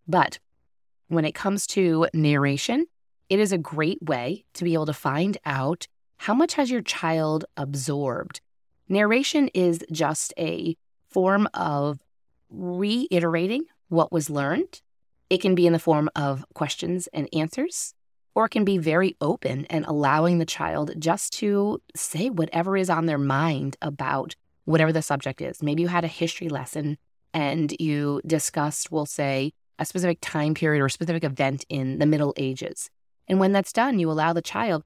But 0.08 0.40
when 1.08 1.24
it 1.24 1.36
comes 1.36 1.66
to 1.68 2.08
narration, 2.14 2.88
it 3.30 3.40
is 3.40 3.54
a 3.54 3.58
great 3.58 4.02
way 4.02 4.44
to 4.56 4.66
be 4.66 4.74
able 4.74 4.88
to 4.88 4.94
find 4.94 5.38
out 5.46 5.88
how 6.18 6.34
much 6.34 6.56
has 6.56 6.72
your 6.72 6.82
child 6.82 7.46
absorbed. 7.56 8.42
Narration 8.90 9.50
is 9.54 9.80
just 9.92 10.34
a 10.38 10.76
form 11.10 11.48
of 11.54 12.00
reiterating 12.50 13.66
what 13.90 14.12
was 14.12 14.30
learned. 14.30 14.82
It 15.30 15.42
can 15.42 15.56
be 15.56 15.68
in 15.68 15.74
the 15.74 15.80
form 15.80 16.10
of 16.16 16.46
questions 16.54 17.08
and 17.14 17.30
answers, 17.34 17.94
or 18.34 18.46
it 18.46 18.50
can 18.50 18.66
be 18.66 18.78
very 18.78 19.16
open 19.20 19.66
and 19.70 19.86
allowing 19.86 20.40
the 20.40 20.46
child 20.46 20.92
just 20.98 21.34
to 21.34 21.82
say 21.96 22.30
whatever 22.30 22.78
is 22.78 22.90
on 22.90 23.06
their 23.06 23.18
mind 23.18 23.78
about 23.82 24.36
whatever 24.66 24.92
the 24.92 25.02
subject 25.02 25.42
is. 25.42 25.62
Maybe 25.62 25.82
you 25.82 25.90
had 25.90 26.06
a 26.06 26.10
history 26.10 26.50
lesson 26.50 26.98
and 27.34 27.74
you 27.80 28.22
discussed, 28.26 28.92
we'll 28.92 29.06
say, 29.06 29.54
a 29.80 29.86
specific 29.86 30.20
time 30.22 30.54
period 30.54 30.82
or 30.82 30.90
specific 30.90 31.24
event 31.24 31.66
in 31.70 32.00
the 32.00 32.06
Middle 32.06 32.34
Ages. 32.38 32.90
And 33.28 33.40
when 33.40 33.52
that's 33.52 33.74
done, 33.74 34.00
you 34.00 34.10
allow 34.10 34.34
the 34.34 34.42
child 34.42 34.84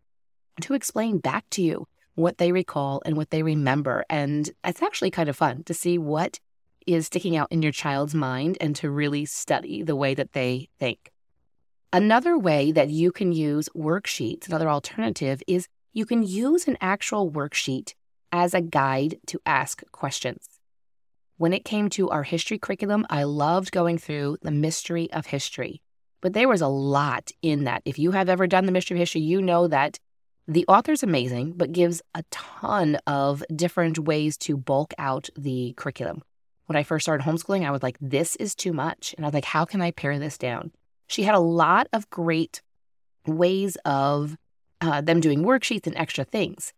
to 0.61 0.73
explain 0.73 1.19
back 1.19 1.45
to 1.51 1.61
you 1.61 1.87
what 2.15 2.37
they 2.37 2.51
recall 2.51 3.01
and 3.05 3.15
what 3.15 3.29
they 3.29 3.43
remember. 3.43 4.05
And 4.09 4.49
it's 4.63 4.81
actually 4.81 5.11
kind 5.11 5.29
of 5.29 5.37
fun 5.37 5.63
to 5.63 5.73
see 5.73 5.97
what 5.97 6.39
is 6.85 7.07
sticking 7.07 7.37
out 7.37 7.51
in 7.51 7.61
your 7.61 7.71
child's 7.71 8.15
mind 8.15 8.57
and 8.59 8.75
to 8.75 8.89
really 8.89 9.25
study 9.25 9.83
the 9.83 9.95
way 9.95 10.13
that 10.13 10.33
they 10.33 10.69
think. 10.79 11.11
Another 11.93 12.37
way 12.37 12.71
that 12.71 12.89
you 12.89 13.11
can 13.11 13.31
use 13.31 13.69
worksheets, 13.75 14.47
another 14.47 14.69
alternative, 14.69 15.43
is 15.47 15.67
you 15.93 16.05
can 16.05 16.23
use 16.23 16.67
an 16.67 16.77
actual 16.79 17.29
worksheet 17.29 17.93
as 18.31 18.53
a 18.53 18.61
guide 18.61 19.19
to 19.27 19.41
ask 19.45 19.83
questions. 19.91 20.60
When 21.41 21.53
it 21.53 21.65
came 21.65 21.89
to 21.89 22.07
our 22.11 22.21
history 22.21 22.59
curriculum, 22.59 23.03
I 23.09 23.23
loved 23.23 23.71
going 23.71 23.97
through 23.97 24.37
the 24.43 24.51
mystery 24.51 25.11
of 25.11 25.25
history. 25.25 25.81
But 26.21 26.33
there 26.33 26.47
was 26.47 26.61
a 26.61 26.67
lot 26.67 27.31
in 27.41 27.63
that. 27.63 27.81
If 27.83 27.97
you 27.97 28.11
have 28.11 28.29
ever 28.29 28.45
done 28.45 28.67
the 28.67 28.71
mystery 28.71 28.97
of 28.97 28.99
history, 28.99 29.21
you 29.21 29.41
know 29.41 29.67
that 29.67 29.97
the 30.47 30.65
author's 30.67 31.01
amazing, 31.01 31.53
but 31.53 31.71
gives 31.71 31.99
a 32.13 32.21
ton 32.29 32.99
of 33.07 33.43
different 33.55 33.97
ways 33.97 34.37
to 34.37 34.55
bulk 34.55 34.93
out 34.99 35.29
the 35.35 35.73
curriculum. 35.77 36.21
When 36.67 36.77
I 36.77 36.83
first 36.83 37.05
started 37.05 37.25
homeschooling, 37.25 37.65
I 37.65 37.71
was 37.71 37.81
like, 37.81 37.97
this 37.99 38.35
is 38.35 38.53
too 38.53 38.71
much. 38.71 39.15
And 39.17 39.25
I 39.25 39.27
was 39.27 39.33
like, 39.33 39.45
how 39.45 39.65
can 39.65 39.81
I 39.81 39.89
pare 39.89 40.19
this 40.19 40.37
down? 40.37 40.71
She 41.07 41.23
had 41.23 41.33
a 41.33 41.39
lot 41.39 41.87
of 41.91 42.07
great 42.11 42.61
ways 43.25 43.77
of 43.83 44.37
uh, 44.79 45.01
them 45.01 45.19
doing 45.19 45.43
worksheets 45.43 45.87
and 45.87 45.97
extra 45.97 46.23
things. 46.23 46.71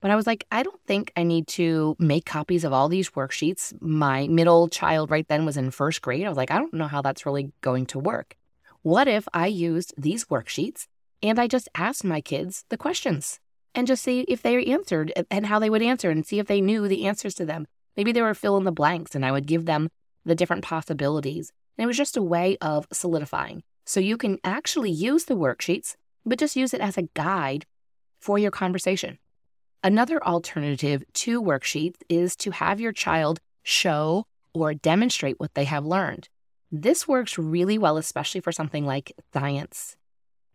But 0.00 0.10
I 0.10 0.16
was 0.16 0.26
like, 0.26 0.46
I 0.50 0.62
don't 0.62 0.80
think 0.86 1.12
I 1.16 1.22
need 1.22 1.46
to 1.48 1.94
make 1.98 2.24
copies 2.24 2.64
of 2.64 2.72
all 2.72 2.88
these 2.88 3.10
worksheets. 3.10 3.74
My 3.82 4.26
middle 4.28 4.68
child 4.68 5.10
right 5.10 5.28
then 5.28 5.44
was 5.44 5.56
in 5.56 5.70
first 5.70 6.00
grade. 6.00 6.24
I 6.24 6.28
was 6.28 6.38
like, 6.38 6.50
I 6.50 6.58
don't 6.58 6.72
know 6.72 6.86
how 6.86 7.02
that's 7.02 7.26
really 7.26 7.52
going 7.60 7.86
to 7.86 7.98
work. 7.98 8.36
What 8.82 9.08
if 9.08 9.28
I 9.34 9.46
used 9.46 9.92
these 9.98 10.24
worksheets 10.26 10.86
and 11.22 11.38
I 11.38 11.46
just 11.46 11.68
asked 11.74 12.02
my 12.02 12.22
kids 12.22 12.64
the 12.70 12.78
questions 12.78 13.40
and 13.74 13.86
just 13.86 14.02
see 14.02 14.20
if 14.22 14.40
they 14.40 14.64
answered 14.64 15.12
and 15.30 15.46
how 15.46 15.58
they 15.58 15.68
would 15.68 15.82
answer 15.82 16.10
and 16.10 16.26
see 16.26 16.38
if 16.38 16.46
they 16.46 16.62
knew 16.62 16.88
the 16.88 17.06
answers 17.06 17.34
to 17.34 17.44
them? 17.44 17.66
Maybe 17.94 18.12
they 18.12 18.22
were 18.22 18.32
fill 18.32 18.56
in 18.56 18.64
the 18.64 18.72
blanks 18.72 19.14
and 19.14 19.24
I 19.24 19.32
would 19.32 19.46
give 19.46 19.66
them 19.66 19.90
the 20.24 20.34
different 20.34 20.64
possibilities. 20.64 21.52
And 21.76 21.84
it 21.84 21.86
was 21.86 21.98
just 21.98 22.16
a 22.16 22.22
way 22.22 22.56
of 22.62 22.86
solidifying. 22.90 23.62
So 23.84 24.00
you 24.00 24.16
can 24.16 24.38
actually 24.44 24.90
use 24.90 25.24
the 25.26 25.36
worksheets, 25.36 25.96
but 26.24 26.38
just 26.38 26.56
use 26.56 26.72
it 26.72 26.80
as 26.80 26.96
a 26.96 27.08
guide 27.14 27.66
for 28.18 28.38
your 28.38 28.50
conversation. 28.50 29.18
Another 29.82 30.22
alternative 30.22 31.02
to 31.14 31.42
worksheets 31.42 31.96
is 32.10 32.36
to 32.36 32.50
have 32.50 32.82
your 32.82 32.92
child 32.92 33.40
show 33.62 34.26
or 34.52 34.74
demonstrate 34.74 35.40
what 35.40 35.54
they 35.54 35.64
have 35.64 35.86
learned. 35.86 36.28
This 36.70 37.08
works 37.08 37.38
really 37.38 37.78
well, 37.78 37.96
especially 37.96 38.42
for 38.42 38.52
something 38.52 38.84
like 38.84 39.12
science. 39.32 39.96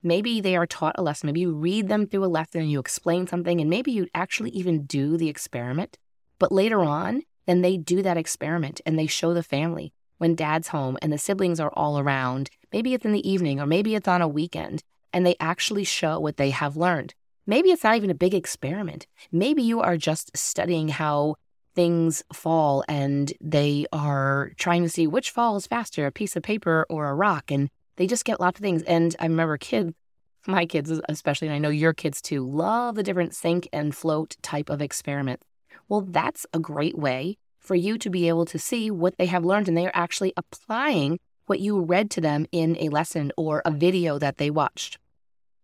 Maybe 0.03 0.41
they 0.41 0.55
are 0.55 0.67
taught 0.67 0.99
a 0.99 1.01
lesson, 1.01 1.25
maybe 1.25 1.39
you 1.39 1.55
read 1.55 1.87
them 1.87 2.05
through 2.05 2.23
a 2.23 2.27
lesson 2.27 2.61
and 2.61 2.71
you 2.71 2.79
explain 2.79 3.25
something, 3.25 3.59
and 3.59 3.67
maybe 3.67 3.91
you 3.91 4.07
actually 4.13 4.51
even 4.51 4.85
do 4.85 5.17
the 5.17 5.29
experiment. 5.29 5.97
But 6.37 6.51
later 6.51 6.81
on, 6.81 7.23
then 7.47 7.63
they 7.63 7.77
do 7.77 8.03
that 8.03 8.17
experiment 8.17 8.79
and 8.85 8.99
they 8.99 9.07
show 9.07 9.33
the 9.33 9.41
family 9.41 9.91
when 10.19 10.35
dad's 10.35 10.67
home 10.67 10.99
and 11.01 11.11
the 11.11 11.17
siblings 11.17 11.59
are 11.59 11.73
all 11.73 11.97
around. 11.97 12.51
Maybe 12.71 12.93
it's 12.93 13.05
in 13.05 13.11
the 13.11 13.27
evening 13.27 13.59
or 13.59 13.65
maybe 13.65 13.95
it's 13.95 14.07
on 14.07 14.21
a 14.21 14.27
weekend, 14.27 14.83
and 15.11 15.25
they 15.25 15.35
actually 15.39 15.83
show 15.83 16.19
what 16.19 16.37
they 16.37 16.51
have 16.51 16.77
learned. 16.77 17.15
Maybe 17.47 17.69
it's 17.69 17.83
not 17.83 17.95
even 17.95 18.09
a 18.09 18.15
big 18.15 18.33
experiment. 18.33 19.05
Maybe 19.31 19.61
you 19.61 19.81
are 19.81 19.97
just 19.97 20.35
studying 20.35 20.87
how 20.87 21.35
things 21.75 22.23
fall 22.33 22.83
and 22.87 23.31
they 23.41 23.85
are 23.91 24.51
trying 24.57 24.81
to 24.83 24.89
see 24.89 25.05
which 25.05 25.29
falls 25.29 25.67
faster, 25.67 26.05
a 26.05 26.11
piece 26.11 26.35
of 26.35 26.43
paper 26.43 26.85
or 26.89 27.07
a 27.07 27.13
rock. 27.13 27.51
And 27.51 27.69
they 27.97 28.07
just 28.07 28.25
get 28.25 28.39
lots 28.39 28.59
of 28.59 28.63
things. 28.63 28.81
And 28.83 29.15
I 29.19 29.25
remember 29.25 29.57
kids, 29.57 29.93
my 30.47 30.65
kids 30.65 30.91
especially, 31.07 31.47
and 31.47 31.55
I 31.55 31.59
know 31.59 31.69
your 31.69 31.93
kids 31.93 32.21
too, 32.21 32.49
love 32.49 32.95
the 32.95 33.03
different 33.03 33.35
sink 33.35 33.67
and 33.71 33.95
float 33.95 34.37
type 34.41 34.69
of 34.69 34.81
experiment. 34.81 35.41
Well, 35.87 36.01
that's 36.01 36.47
a 36.53 36.59
great 36.59 36.97
way 36.97 37.37
for 37.59 37.75
you 37.75 37.97
to 37.97 38.09
be 38.09 38.27
able 38.27 38.45
to 38.45 38.59
see 38.59 38.89
what 38.89 39.17
they 39.17 39.25
have 39.25 39.45
learned 39.45 39.67
and 39.67 39.77
they 39.77 39.85
are 39.85 39.91
actually 39.93 40.33
applying 40.37 41.19
what 41.47 41.59
you 41.59 41.79
read 41.81 42.09
to 42.11 42.21
them 42.21 42.45
in 42.51 42.75
a 42.79 42.89
lesson 42.89 43.31
or 43.37 43.61
a 43.65 43.71
video 43.71 44.17
that 44.17 44.37
they 44.37 44.49
watched. 44.49 44.97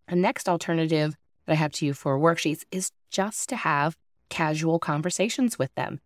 A 0.07 0.15
next 0.15 0.49
alternative 0.49 1.15
that 1.51 1.57
I 1.57 1.59
have 1.59 1.73
to 1.73 1.85
you 1.85 1.93
for 1.93 2.17
worksheets 2.17 2.63
is 2.71 2.91
just 3.09 3.49
to 3.49 3.57
have 3.57 3.97
casual 4.29 4.79
conversations 4.79 5.59
with 5.59 5.75
them. 5.75 5.99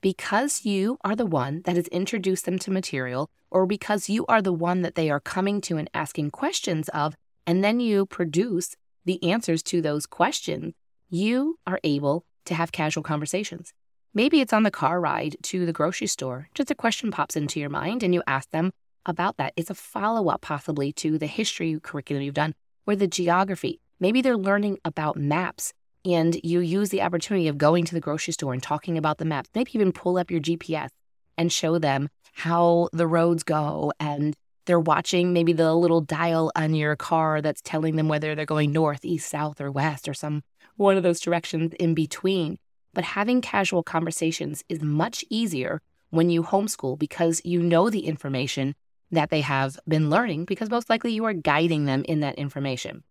Because 0.00 0.64
you 0.64 0.96
are 1.04 1.14
the 1.14 1.26
one 1.26 1.60
that 1.66 1.76
has 1.76 1.86
introduced 1.88 2.46
them 2.46 2.58
to 2.60 2.70
material, 2.70 3.28
or 3.50 3.66
because 3.66 4.08
you 4.08 4.24
are 4.24 4.40
the 4.40 4.54
one 4.54 4.80
that 4.80 4.94
they 4.94 5.10
are 5.10 5.20
coming 5.20 5.60
to 5.62 5.76
and 5.76 5.90
asking 5.92 6.30
questions 6.30 6.88
of, 6.90 7.14
and 7.46 7.62
then 7.62 7.78
you 7.78 8.06
produce 8.06 8.74
the 9.04 9.22
answers 9.22 9.62
to 9.64 9.82
those 9.82 10.06
questions, 10.06 10.72
you 11.10 11.58
are 11.66 11.80
able 11.84 12.24
to 12.46 12.54
have 12.54 12.72
casual 12.72 13.02
conversations. 13.02 13.74
Maybe 14.14 14.40
it's 14.40 14.54
on 14.54 14.62
the 14.62 14.70
car 14.70 14.98
ride 14.98 15.36
to 15.42 15.66
the 15.66 15.74
grocery 15.74 16.06
store. 16.06 16.48
Just 16.54 16.70
a 16.70 16.74
question 16.74 17.10
pops 17.10 17.36
into 17.36 17.60
your 17.60 17.68
mind 17.68 18.02
and 18.02 18.14
you 18.14 18.22
ask 18.26 18.50
them 18.50 18.72
about 19.04 19.36
that. 19.36 19.52
It's 19.56 19.68
a 19.68 19.74
follow 19.74 20.28
up, 20.28 20.40
possibly, 20.40 20.90
to 20.94 21.18
the 21.18 21.26
history 21.26 21.78
curriculum 21.82 22.22
you've 22.22 22.32
done 22.32 22.54
or 22.86 22.96
the 22.96 23.06
geography. 23.06 23.80
Maybe 24.04 24.20
they're 24.20 24.36
learning 24.36 24.80
about 24.84 25.16
maps 25.16 25.72
and 26.04 26.38
you 26.44 26.60
use 26.60 26.90
the 26.90 27.00
opportunity 27.00 27.48
of 27.48 27.56
going 27.56 27.86
to 27.86 27.94
the 27.94 28.02
grocery 28.02 28.34
store 28.34 28.52
and 28.52 28.62
talking 28.62 28.98
about 28.98 29.16
the 29.16 29.24
maps. 29.24 29.48
Maybe 29.54 29.70
even 29.72 29.92
pull 29.92 30.18
up 30.18 30.30
your 30.30 30.42
GPS 30.42 30.90
and 31.38 31.50
show 31.50 31.78
them 31.78 32.10
how 32.34 32.90
the 32.92 33.06
roads 33.06 33.42
go 33.42 33.94
and 33.98 34.36
they're 34.66 34.78
watching 34.78 35.32
maybe 35.32 35.54
the 35.54 35.74
little 35.74 36.02
dial 36.02 36.52
on 36.54 36.74
your 36.74 36.96
car 36.96 37.40
that's 37.40 37.62
telling 37.62 37.96
them 37.96 38.08
whether 38.08 38.34
they're 38.34 38.44
going 38.44 38.72
north, 38.72 39.06
east, 39.06 39.30
south, 39.30 39.58
or 39.58 39.70
west, 39.70 40.06
or 40.06 40.12
some 40.12 40.42
one 40.76 40.98
of 40.98 41.02
those 41.02 41.18
directions 41.18 41.72
in 41.80 41.94
between. 41.94 42.58
But 42.92 43.04
having 43.04 43.40
casual 43.40 43.82
conversations 43.82 44.62
is 44.68 44.82
much 44.82 45.24
easier 45.30 45.80
when 46.10 46.28
you 46.28 46.42
homeschool 46.42 46.98
because 46.98 47.40
you 47.42 47.62
know 47.62 47.88
the 47.88 48.06
information 48.06 48.74
that 49.10 49.30
they 49.30 49.40
have 49.40 49.78
been 49.88 50.10
learning 50.10 50.44
because 50.44 50.68
most 50.68 50.90
likely 50.90 51.14
you 51.14 51.24
are 51.24 51.32
guiding 51.32 51.86
them 51.86 52.04
in 52.06 52.20
that 52.20 52.34
information. 52.34 53.02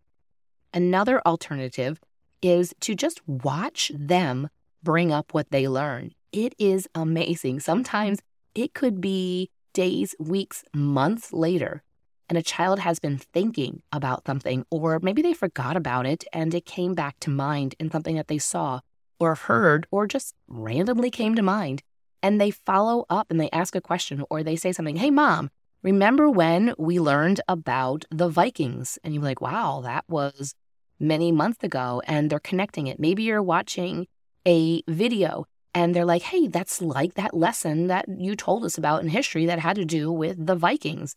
Another 0.74 1.22
alternative 1.26 2.00
is 2.42 2.74
to 2.82 2.96
just 2.96 3.22
watch 3.28 3.92
them 3.94 4.50
bring 4.82 5.12
up 5.12 5.34
what 5.34 5.52
they 5.52 5.68
learn. 5.68 6.12
It 6.32 6.56
is 6.58 6.88
amazing. 6.96 7.60
Sometimes 7.60 8.20
it 8.56 8.74
could 8.74 9.00
be 9.00 9.52
days, 9.74 10.16
weeks, 10.20 10.64
months 10.74 11.32
later, 11.32 11.84
and 12.28 12.38
a 12.38 12.44
child 12.44 12.80
has 12.80 13.00
been 13.00 13.18
thinking 13.18 13.84
about 13.92 14.26
something, 14.26 14.66
or 14.72 15.00
maybe 15.00 15.22
they 15.22 15.34
forgot 15.34 15.78
about 15.78 16.08
it 16.08 16.24
and 16.34 16.54
it 16.54 16.66
came 16.66 16.96
back 16.96 17.20
to 17.20 17.30
mind 17.30 17.76
in 17.80 17.92
something 17.92 18.16
that 18.16 18.28
they 18.28 18.40
saw 18.40 18.80
or 19.20 19.36
heard 19.36 19.86
or 19.92 20.08
just 20.08 20.34
randomly 20.48 21.12
came 21.12 21.36
to 21.36 21.44
mind. 21.44 21.84
And 22.24 22.40
they 22.40 22.52
follow 22.52 23.06
up 23.10 23.30
and 23.30 23.40
they 23.40 23.50
ask 23.52 23.76
a 23.76 23.82
question 23.82 24.24
or 24.30 24.42
they 24.42 24.56
say 24.56 24.72
something, 24.72 24.96
Hey, 24.96 25.12
mom, 25.12 25.52
remember 25.84 26.30
when 26.30 26.74
we 26.80 27.00
learned 27.00 27.42
about 27.48 28.06
the 28.10 28.30
Vikings? 28.30 28.98
And 29.04 29.14
you're 29.14 29.24
like, 29.24 29.42
Wow, 29.42 29.82
that 29.84 30.06
was 30.08 30.56
many 31.04 31.32
months 31.32 31.64
ago. 31.64 32.02
And 32.08 32.30
they're 32.30 32.40
connecting 32.40 32.88
it. 32.88 33.00
Maybe 33.00 33.24
you're 33.24 33.44
watching 33.44 34.08
a 34.48 34.82
video 34.88 35.46
and 35.76 35.94
they're 35.94 36.06
like, 36.06 36.24
Hey, 36.24 36.48
that's 36.48 36.82
like 36.82 37.14
that 37.16 37.36
lesson 37.36 37.88
that 37.88 38.06
you 38.08 38.36
told 38.36 38.66
us 38.66 38.78
about 38.78 39.04
in 39.04 39.10
history 39.10 39.46
that 39.46 39.60
had 39.60 39.76
to 39.76 39.86
do 39.86 40.12
with 40.12 40.46
the 40.46 40.56
Vikings 40.56 41.16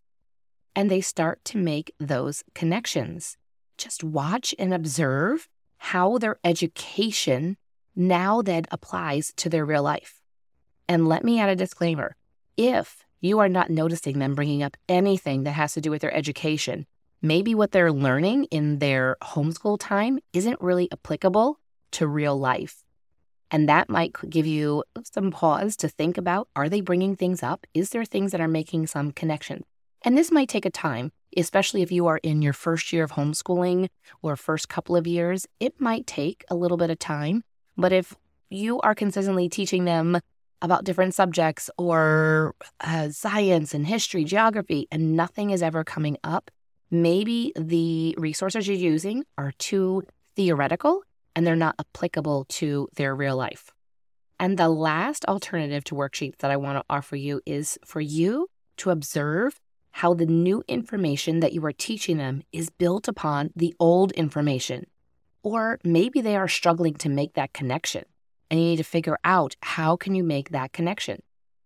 and 0.77 0.91
they 0.91 1.01
start 1.01 1.43
to 1.47 1.59
make 1.59 1.95
those 1.99 2.45
connections. 2.55 3.39
Just 3.79 4.05
watch 4.05 4.55
and 4.59 4.75
observe 4.75 5.49
how 5.79 6.19
their 6.19 6.37
education 6.45 7.57
now 7.97 8.43
then 8.43 8.65
applies 8.71 9.33
to 9.37 9.49
their 9.49 9.65
real 9.65 9.83
life. 9.83 10.21
And 10.89 11.09
let 11.09 11.25
me 11.25 11.41
add 11.41 11.49
a 11.49 11.57
disclaimer 11.57 12.15
if 12.57 13.05
you 13.21 13.39
are 13.39 13.49
not 13.49 13.71
noticing 13.71 14.19
them 14.19 14.35
bringing 14.35 14.63
up 14.63 14.77
anything 14.89 15.45
that 15.45 15.53
has 15.53 15.73
to 15.75 15.81
do 15.81 15.91
with 15.91 16.03
their 16.03 16.15
education, 16.15 16.87
maybe 17.23 17.55
what 17.55 17.73
they're 17.73 17.93
learning 17.93 18.45
in 18.45 18.79
their 18.79 19.17
homeschool 19.23 19.79
time 19.79 20.19
isn't 20.33 20.61
really 20.61 20.89
applicable 20.93 21.59
to 21.93 22.07
real 22.07 22.39
life. 22.39 22.83
And 23.51 23.69
that 23.69 23.89
might 23.89 24.13
give 24.29 24.47
you 24.47 24.83
some 25.15 25.31
pause 25.31 25.77
to 25.77 25.89
think 25.89 26.19
about 26.19 26.49
are 26.57 26.69
they 26.69 26.81
bringing 26.81 27.17
things 27.17 27.43
up? 27.43 27.67
Is 27.75 27.91
there 27.91 28.05
things 28.05 28.33
that 28.33 28.41
are 28.41 28.49
making 28.49 28.89
some 28.89 29.13
connection? 29.13 29.65
And 30.03 30.17
this 30.17 30.31
might 30.31 30.49
take 30.49 30.67
a 30.67 30.71
time 30.71 31.13
especially 31.37 31.83
if 31.83 31.93
you 31.93 32.07
are 32.07 32.19
in 32.19 32.43
your 32.43 32.53
first 32.53 32.93
year 32.93 33.05
of 33.05 33.13
homeschooling 33.13 33.89
or 34.23 34.37
first 34.37 34.69
couple 34.69 34.97
of 34.97 35.07
years, 35.07 35.47
it 35.61 35.81
might 35.81 36.07
take 36.07 36.45
a 36.49 36.55
little 36.55 36.77
bit 36.77 36.91
of 36.91 36.99
time. 36.99 37.43
But 37.77 37.93
if 37.93 38.15
you 38.49 38.81
are 38.81 38.95
consistently 38.95 39.49
teaching 39.49 39.85
them 39.85 40.19
about 40.63 40.85
different 40.85 41.15
subjects 41.15 41.69
or 41.77 42.55
uh, 42.81 43.11
science 43.11 43.75
and 43.75 43.87
history, 43.87 44.25
geography, 44.25 44.89
and 44.91 45.15
nothing 45.15 45.51
is 45.51 45.63
ever 45.63 45.85
coming 45.85 46.17
up, 46.25 46.51
maybe 46.91 47.53
the 47.57 48.15
resources 48.19 48.67
you're 48.67 48.77
using 48.77 49.25
are 49.37 49.53
too 49.59 50.03
theoretical 50.35 51.03
and 51.35 51.47
they're 51.47 51.57
not 51.57 51.77
applicable 51.79 52.47
to 52.49 52.89
their 52.95 53.15
real 53.15 53.37
life. 53.37 53.71
And 54.39 54.59
the 54.59 54.69
last 54.69 55.25
alternative 55.27 55.85
to 55.85 55.95
worksheets 55.95 56.39
that 56.39 56.51
I 56.51 56.57
want 56.57 56.79
to 56.79 56.85
offer 56.91 57.17
you 57.17 57.41
is 57.47 57.79
for 57.85 58.01
you 58.01 58.49
to 58.79 58.91
observe 58.91 59.61
how 59.93 60.13
the 60.13 60.27
new 60.27 60.63
information 60.69 61.41
that 61.41 61.55
you 61.55 61.65
are 61.65 61.73
teaching 61.73 62.19
them 62.19 62.43
is 62.53 62.69
built 62.69 63.09
upon 63.09 63.51
the 63.57 63.75
old 63.81 64.13
information. 64.13 64.87
Or 65.43 65.79
maybe 65.85 66.21
they 66.21 66.37
are 66.37 66.49
struggling 66.49 66.95
to 66.95 67.09
make 67.09 67.35
that 67.35 67.55
connection 67.55 68.05
and 68.51 68.61
you 68.61 68.67
need 68.67 68.77
to 68.77 68.85
figure 68.85 69.19
out 69.25 69.57
how 69.63 69.97
can 69.97 70.15
you 70.15 70.23
make 70.23 70.51
that 70.51 70.73
connection. 70.73 71.23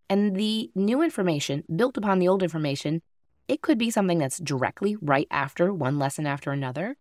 And 0.08 0.34
the 0.34 0.70
new 0.74 1.02
information 1.02 1.64
built 1.74 1.96
upon 1.96 2.18
the 2.18 2.28
old 2.28 2.42
information, 2.42 3.02
it 3.50 3.62
could 3.62 3.78
be 3.78 3.90
something 3.90 4.18
that's 4.18 4.38
directly 4.38 4.96
right 5.02 5.26
after 5.28 5.74
one 5.74 5.98
lesson 5.98 6.24
after 6.24 6.52
another, 6.52 6.96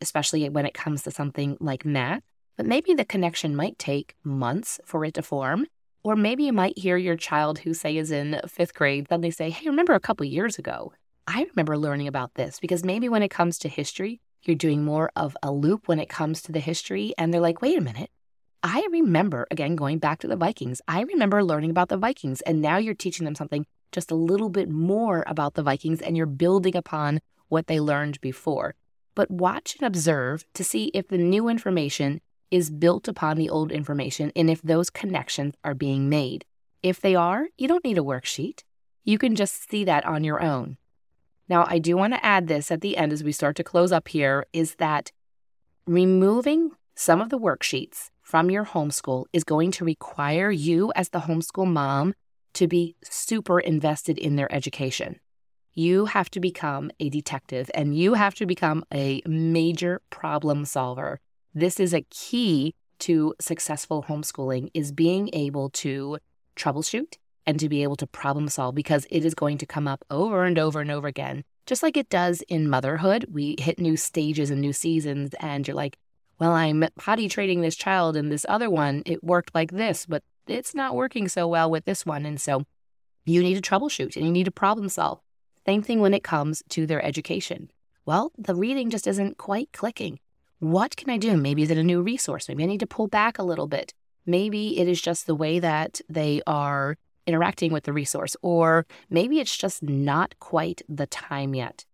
especially 0.00 0.48
when 0.48 0.66
it 0.66 0.74
comes 0.74 1.04
to 1.04 1.12
something 1.12 1.56
like 1.60 1.84
math. 1.84 2.20
But 2.56 2.66
maybe 2.66 2.94
the 2.94 3.04
connection 3.04 3.54
might 3.54 3.78
take 3.78 4.16
months 4.24 4.80
for 4.84 5.04
it 5.04 5.14
to 5.14 5.22
form. 5.22 5.66
Or 6.02 6.16
maybe 6.16 6.42
you 6.42 6.52
might 6.52 6.76
hear 6.76 6.96
your 6.96 7.16
child 7.16 7.60
who, 7.60 7.74
say, 7.74 7.96
is 7.96 8.10
in 8.10 8.40
fifth 8.48 8.74
grade, 8.74 9.06
suddenly 9.08 9.30
say, 9.30 9.50
Hey, 9.50 9.68
remember 9.68 9.94
a 9.94 10.00
couple 10.00 10.26
years 10.26 10.58
ago, 10.58 10.92
I 11.28 11.46
remember 11.50 11.78
learning 11.78 12.08
about 12.08 12.34
this 12.34 12.58
because 12.58 12.84
maybe 12.84 13.08
when 13.08 13.22
it 13.22 13.30
comes 13.30 13.56
to 13.60 13.68
history, 13.68 14.20
you're 14.42 14.56
doing 14.56 14.84
more 14.84 15.12
of 15.14 15.36
a 15.44 15.52
loop 15.52 15.86
when 15.86 16.00
it 16.00 16.08
comes 16.08 16.42
to 16.42 16.52
the 16.52 16.58
history. 16.58 17.14
And 17.16 17.32
they're 17.32 17.40
like, 17.40 17.62
wait 17.62 17.78
a 17.78 17.80
minute. 17.80 18.10
I 18.64 18.84
remember, 18.90 19.46
again, 19.52 19.76
going 19.76 19.98
back 19.98 20.18
to 20.20 20.26
the 20.26 20.36
Vikings, 20.36 20.80
I 20.88 21.02
remember 21.02 21.44
learning 21.44 21.70
about 21.70 21.88
the 21.88 21.96
Vikings. 21.96 22.40
And 22.40 22.60
now 22.60 22.78
you're 22.78 22.94
teaching 22.94 23.26
them 23.26 23.36
something 23.36 23.64
just 23.94 24.10
a 24.10 24.16
little 24.16 24.50
bit 24.50 24.68
more 24.68 25.24
about 25.26 25.54
the 25.54 25.62
Vikings 25.62 26.02
and 26.02 26.16
you're 26.16 26.26
building 26.26 26.76
upon 26.76 27.20
what 27.48 27.68
they 27.68 27.80
learned 27.80 28.20
before. 28.20 28.74
But 29.14 29.30
watch 29.30 29.76
and 29.78 29.86
observe 29.86 30.44
to 30.54 30.64
see 30.64 30.86
if 30.92 31.08
the 31.08 31.18
new 31.18 31.48
information 31.48 32.20
is 32.50 32.70
built 32.70 33.08
upon 33.08 33.36
the 33.36 33.48
old 33.48 33.72
information 33.72 34.32
and 34.36 34.50
if 34.50 34.60
those 34.60 34.90
connections 34.90 35.54
are 35.64 35.74
being 35.74 36.08
made. 36.08 36.44
If 36.82 37.00
they 37.00 37.14
are, 37.14 37.46
you 37.56 37.68
don't 37.68 37.84
need 37.84 37.98
a 37.98 38.02
worksheet. 38.02 38.62
You 39.04 39.18
can 39.18 39.34
just 39.36 39.70
see 39.70 39.84
that 39.84 40.04
on 40.04 40.24
your 40.24 40.42
own. 40.42 40.76
Now, 41.48 41.66
I 41.68 41.78
do 41.78 41.96
want 41.96 42.14
to 42.14 42.24
add 42.24 42.48
this 42.48 42.70
at 42.70 42.80
the 42.80 42.96
end 42.96 43.12
as 43.12 43.22
we 43.22 43.32
start 43.32 43.56
to 43.56 43.64
close 43.64 43.92
up 43.92 44.08
here 44.08 44.46
is 44.52 44.76
that 44.76 45.12
removing 45.86 46.72
some 46.94 47.20
of 47.20 47.28
the 47.28 47.38
worksheets 47.38 48.10
from 48.22 48.50
your 48.50 48.64
homeschool 48.64 49.26
is 49.32 49.44
going 49.44 49.70
to 49.72 49.84
require 49.84 50.50
you, 50.50 50.92
as 50.96 51.10
the 51.10 51.20
homeschool 51.20 51.66
mom, 51.66 52.14
to 52.54 52.66
be 52.66 52.96
super 53.04 53.60
invested 53.60 54.18
in 54.18 54.36
their 54.36 54.52
education. 54.52 55.20
You 55.74 56.06
have 56.06 56.30
to 56.30 56.40
become 56.40 56.90
a 57.00 57.10
detective 57.10 57.70
and 57.74 57.96
you 57.96 58.14
have 58.14 58.34
to 58.36 58.46
become 58.46 58.84
a 58.92 59.22
major 59.26 60.00
problem 60.10 60.64
solver 60.64 61.20
this 61.54 61.78
is 61.78 61.94
a 61.94 62.04
key 62.10 62.74
to 62.98 63.34
successful 63.40 64.04
homeschooling 64.08 64.70
is 64.74 64.90
being 64.90 65.30
able 65.32 65.70
to 65.70 66.18
troubleshoot 66.56 67.16
and 67.46 67.60
to 67.60 67.68
be 67.68 67.82
able 67.82 67.96
to 67.96 68.06
problem 68.06 68.48
solve 68.48 68.74
because 68.74 69.06
it 69.10 69.24
is 69.24 69.34
going 69.34 69.58
to 69.58 69.66
come 69.66 69.86
up 69.86 70.04
over 70.10 70.44
and 70.44 70.58
over 70.58 70.80
and 70.80 70.90
over 70.90 71.06
again. 71.06 71.44
Just 71.66 71.82
like 71.82 71.96
it 71.96 72.08
does 72.08 72.42
in 72.42 72.68
motherhood, 72.68 73.26
we 73.30 73.54
hit 73.58 73.78
new 73.78 73.96
stages 73.96 74.50
and 74.50 74.60
new 74.60 74.72
seasons, 74.72 75.34
and 75.40 75.66
you're 75.66 75.76
like, 75.76 75.96
well, 76.38 76.52
I'm 76.52 76.84
potty 76.96 77.28
training 77.28 77.60
this 77.60 77.76
child, 77.76 78.16
and 78.16 78.30
this 78.30 78.44
other 78.48 78.68
one, 78.68 79.02
it 79.06 79.24
worked 79.24 79.54
like 79.54 79.72
this, 79.72 80.04
but 80.06 80.22
it's 80.46 80.74
not 80.74 80.94
working 80.94 81.28
so 81.28 81.46
well 81.48 81.70
with 81.70 81.84
this 81.84 82.04
one. 82.04 82.26
And 82.26 82.40
so 82.40 82.64
you 83.24 83.42
need 83.42 83.62
to 83.62 83.70
troubleshoot 83.70 84.16
and 84.16 84.24
you 84.24 84.32
need 84.32 84.44
to 84.44 84.50
problem 84.50 84.88
solve. 84.88 85.20
Same 85.66 85.82
thing 85.82 86.00
when 86.00 86.14
it 86.14 86.22
comes 86.22 86.62
to 86.70 86.86
their 86.86 87.04
education. 87.04 87.70
Well, 88.04 88.32
the 88.36 88.54
reading 88.54 88.90
just 88.90 89.06
isn't 89.06 89.38
quite 89.38 89.72
clicking. 89.72 90.18
What 90.58 90.96
can 90.96 91.10
I 91.10 91.16
do? 91.16 91.36
Maybe 91.36 91.62
is 91.62 91.70
it 91.70 91.78
a 91.78 91.82
new 91.82 92.02
resource? 92.02 92.48
Maybe 92.48 92.62
I 92.62 92.66
need 92.66 92.80
to 92.80 92.86
pull 92.86 93.08
back 93.08 93.38
a 93.38 93.42
little 93.42 93.66
bit. 93.66 93.94
Maybe 94.26 94.78
it 94.78 94.88
is 94.88 95.00
just 95.00 95.26
the 95.26 95.34
way 95.34 95.58
that 95.58 96.00
they 96.08 96.42
are 96.46 96.96
interacting 97.26 97.72
with 97.72 97.84
the 97.84 97.92
resource, 97.92 98.36
or 98.42 98.86
maybe 99.10 99.40
it's 99.40 99.56
just 99.56 99.82
not 99.82 100.38
quite 100.38 100.82
the 100.88 101.06
time 101.06 101.54
yet. 101.54 101.84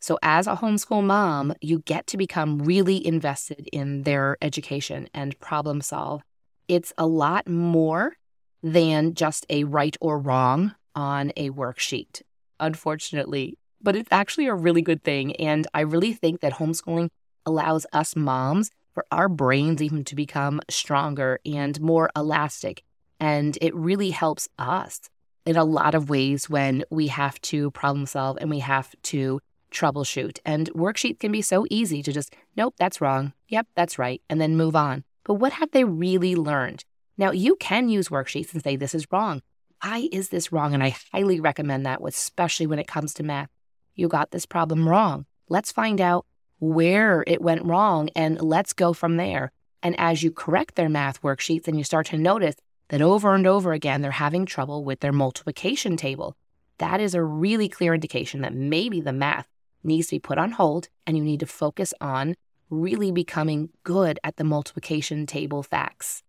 So, 0.00 0.18
as 0.22 0.46
a 0.46 0.56
homeschool 0.56 1.04
mom, 1.04 1.54
you 1.60 1.80
get 1.80 2.06
to 2.08 2.16
become 2.16 2.60
really 2.60 3.04
invested 3.04 3.68
in 3.72 4.04
their 4.04 4.36
education 4.40 5.08
and 5.12 5.38
problem 5.40 5.80
solve. 5.80 6.22
It's 6.68 6.92
a 6.98 7.06
lot 7.06 7.48
more 7.48 8.16
than 8.62 9.14
just 9.14 9.46
a 9.48 9.64
right 9.64 9.96
or 10.00 10.18
wrong 10.18 10.74
on 10.94 11.32
a 11.36 11.50
worksheet, 11.50 12.22
unfortunately. 12.60 13.56
But 13.80 13.96
it's 13.96 14.08
actually 14.10 14.46
a 14.46 14.54
really 14.54 14.82
good 14.82 15.02
thing. 15.02 15.34
And 15.36 15.66
I 15.72 15.80
really 15.80 16.12
think 16.12 16.40
that 16.40 16.54
homeschooling 16.54 17.08
allows 17.46 17.86
us 17.92 18.16
moms 18.16 18.70
for 18.92 19.06
our 19.12 19.28
brains 19.28 19.80
even 19.80 20.04
to 20.04 20.16
become 20.16 20.60
stronger 20.68 21.38
and 21.46 21.80
more 21.80 22.10
elastic. 22.16 22.82
And 23.20 23.56
it 23.60 23.74
really 23.74 24.10
helps 24.10 24.48
us 24.58 25.08
in 25.46 25.56
a 25.56 25.64
lot 25.64 25.94
of 25.94 26.10
ways 26.10 26.50
when 26.50 26.84
we 26.90 27.06
have 27.06 27.40
to 27.40 27.70
problem 27.70 28.06
solve 28.06 28.36
and 28.40 28.50
we 28.50 28.58
have 28.58 28.94
to 29.02 29.40
troubleshoot. 29.70 30.38
And 30.44 30.70
worksheets 30.74 31.20
can 31.20 31.32
be 31.32 31.42
so 31.42 31.64
easy 31.70 32.02
to 32.02 32.12
just, 32.12 32.34
nope, 32.56 32.74
that's 32.78 33.00
wrong. 33.00 33.32
Yep, 33.48 33.68
that's 33.74 33.98
right. 33.98 34.20
And 34.28 34.40
then 34.40 34.56
move 34.56 34.76
on. 34.76 35.04
But 35.28 35.34
what 35.34 35.52
have 35.52 35.70
they 35.72 35.84
really 35.84 36.34
learned? 36.34 36.86
Now, 37.18 37.32
you 37.32 37.54
can 37.56 37.90
use 37.90 38.08
worksheets 38.08 38.54
and 38.54 38.64
say, 38.64 38.76
this 38.76 38.94
is 38.94 39.06
wrong. 39.12 39.42
Why 39.82 40.08
is 40.10 40.30
this 40.30 40.50
wrong? 40.52 40.72
And 40.72 40.82
I 40.82 40.96
highly 41.12 41.38
recommend 41.38 41.84
that, 41.84 42.00
especially 42.02 42.66
when 42.66 42.78
it 42.78 42.88
comes 42.88 43.12
to 43.14 43.22
math. 43.22 43.50
You 43.94 44.08
got 44.08 44.30
this 44.30 44.46
problem 44.46 44.88
wrong. 44.88 45.26
Let's 45.50 45.70
find 45.70 46.00
out 46.00 46.24
where 46.60 47.24
it 47.26 47.42
went 47.42 47.66
wrong 47.66 48.08
and 48.16 48.40
let's 48.40 48.72
go 48.72 48.94
from 48.94 49.18
there. 49.18 49.52
And 49.82 49.94
as 50.00 50.22
you 50.22 50.30
correct 50.30 50.76
their 50.76 50.88
math 50.88 51.20
worksheets 51.20 51.68
and 51.68 51.76
you 51.76 51.84
start 51.84 52.06
to 52.06 52.16
notice 52.16 52.56
that 52.88 53.02
over 53.02 53.34
and 53.34 53.46
over 53.46 53.74
again 53.74 54.00
they're 54.00 54.12
having 54.12 54.46
trouble 54.46 54.82
with 54.82 55.00
their 55.00 55.12
multiplication 55.12 55.98
table, 55.98 56.36
that 56.78 57.02
is 57.02 57.14
a 57.14 57.22
really 57.22 57.68
clear 57.68 57.92
indication 57.92 58.40
that 58.40 58.54
maybe 58.54 59.02
the 59.02 59.12
math 59.12 59.46
needs 59.84 60.06
to 60.06 60.16
be 60.16 60.20
put 60.20 60.38
on 60.38 60.52
hold 60.52 60.88
and 61.06 61.18
you 61.18 61.22
need 61.22 61.40
to 61.40 61.46
focus 61.46 61.92
on 62.00 62.34
really 62.70 63.10
becoming 63.10 63.70
good 63.84 64.18
at 64.22 64.36
the 64.36 64.44
multiplication 64.44 65.26
table 65.26 65.62
facts. 65.62 66.22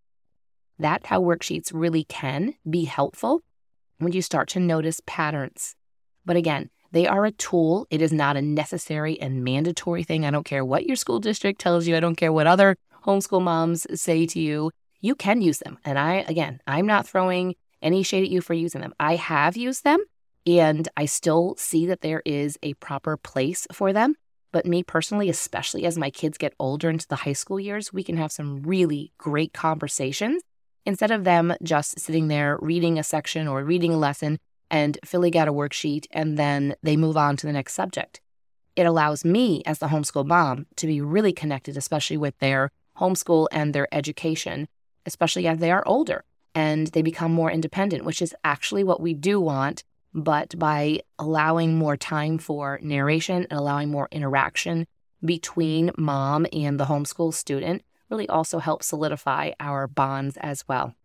That's 0.78 1.08
how 1.08 1.22
worksheets 1.22 1.72
really 1.74 2.06
can 2.06 2.56
be 2.70 2.86
helpful 2.86 3.42
when 3.98 4.14
you 4.14 4.22
start 4.22 4.48
to 4.50 4.60
notice 4.60 5.02
patterns. 5.06 5.76
But 6.26 6.38
again, 6.38 6.70
they 6.92 7.06
are 7.06 7.26
a 7.26 7.32
tool. 7.32 7.86
It 7.90 8.02
is 8.02 8.12
not 8.12 8.38
a 8.38 8.42
necessary 8.42 9.20
and 9.20 9.44
mandatory 9.44 10.04
thing. 10.04 10.26
I 10.26 10.32
don't 10.32 10.46
care 10.46 10.66
what 10.66 10.86
your 10.86 10.96
school 10.96 11.20
district 11.20 11.60
tells 11.60 11.88
you. 11.88 11.96
I 11.96 12.00
don't 12.00 12.16
care 12.16 12.34
what 12.34 12.48
other 12.48 12.76
homeschool 13.06 13.42
moms 13.42 13.86
say 14.00 14.26
to 14.28 14.40
you. 14.40 14.72
You 15.02 15.16
can 15.16 15.42
use 15.42 15.60
them. 15.60 15.78
And 15.86 16.00
I, 16.00 16.26
again, 16.28 16.62
I'm 16.66 16.86
not 16.86 17.08
throwing 17.08 17.56
any 17.82 18.04
shade 18.04 18.24
at 18.24 18.30
you 18.30 18.42
for 18.42 18.54
using 18.54 18.82
them. 18.82 18.94
I 19.00 19.16
have 19.16 19.56
used 19.56 19.84
them 19.84 20.04
and 20.46 20.88
I 20.98 21.06
still 21.06 21.56
see 21.58 21.86
that 21.88 22.02
there 22.02 22.22
is 22.26 22.58
a 22.64 22.74
proper 22.76 23.18
place 23.18 23.68
for 23.72 23.94
them. 23.94 24.16
But 24.52 24.66
me 24.66 24.84
personally, 24.84 25.30
especially 25.30 25.86
as 25.86 25.98
my 25.98 26.10
kids 26.10 26.38
get 26.38 26.56
older 26.60 26.90
into 26.90 27.08
the 27.08 27.18
high 27.18 27.34
school 27.34 27.60
years, 27.60 27.94
we 27.94 28.04
can 28.04 28.18
have 28.18 28.32
some 28.32 28.62
really 28.64 29.12
great 29.18 29.54
conversations 29.54 30.42
instead 30.86 31.12
of 31.12 31.24
them 31.24 31.54
just 31.62 32.00
sitting 32.00 32.30
there 32.30 32.58
reading 32.62 32.98
a 32.98 33.04
section 33.04 33.48
or 33.48 33.64
reading 33.64 33.94
a 33.94 33.98
lesson 33.98 34.40
and 34.72 34.98
filling 35.04 35.38
out 35.38 35.48
a 35.48 35.54
worksheet, 35.54 36.06
and 36.12 36.38
then 36.38 36.76
they 36.84 36.96
move 36.96 37.18
on 37.18 37.36
to 37.38 37.48
the 37.48 37.54
next 37.54 37.74
subject. 37.74 38.22
It 38.76 38.86
allows 38.86 39.26
me, 39.26 39.62
as 39.66 39.80
the 39.80 39.88
homeschool 39.88 40.26
mom, 40.26 40.68
to 40.78 40.88
be 40.88 41.02
really 41.02 41.34
connected, 41.34 41.76
especially 41.76 42.18
with 42.18 42.38
their 42.40 42.72
homeschool 42.98 43.48
and 43.52 43.74
their 43.74 43.88
education, 43.94 44.68
especially 45.06 45.48
as 45.48 45.60
they 45.60 45.72
are 45.72 45.84
older 45.88 46.24
and 46.56 46.88
they 46.88 47.02
become 47.02 47.32
more 47.32 47.52
independent, 47.52 48.06
which 48.06 48.22
is 48.22 48.36
actually 48.44 48.84
what 48.84 49.02
we 49.02 49.14
do 49.14 49.40
want. 49.40 49.84
But 50.14 50.58
by 50.58 51.02
allowing 51.18 51.78
more 51.78 51.98
time 51.98 52.38
for 52.38 52.80
narration 52.82 53.46
and 53.50 53.60
allowing 53.60 53.92
more 53.92 54.08
interaction 54.12 54.88
between 55.24 55.92
mom 55.98 56.48
and 56.52 56.80
the 56.80 56.86
homeschool 56.86 57.34
student, 57.34 57.84
really 58.10 58.28
also 58.28 58.60
helps 58.60 58.88
solidify 58.88 59.52
our 59.60 59.88
bonds 59.88 60.38
as 60.38 60.68
well. 60.68 60.96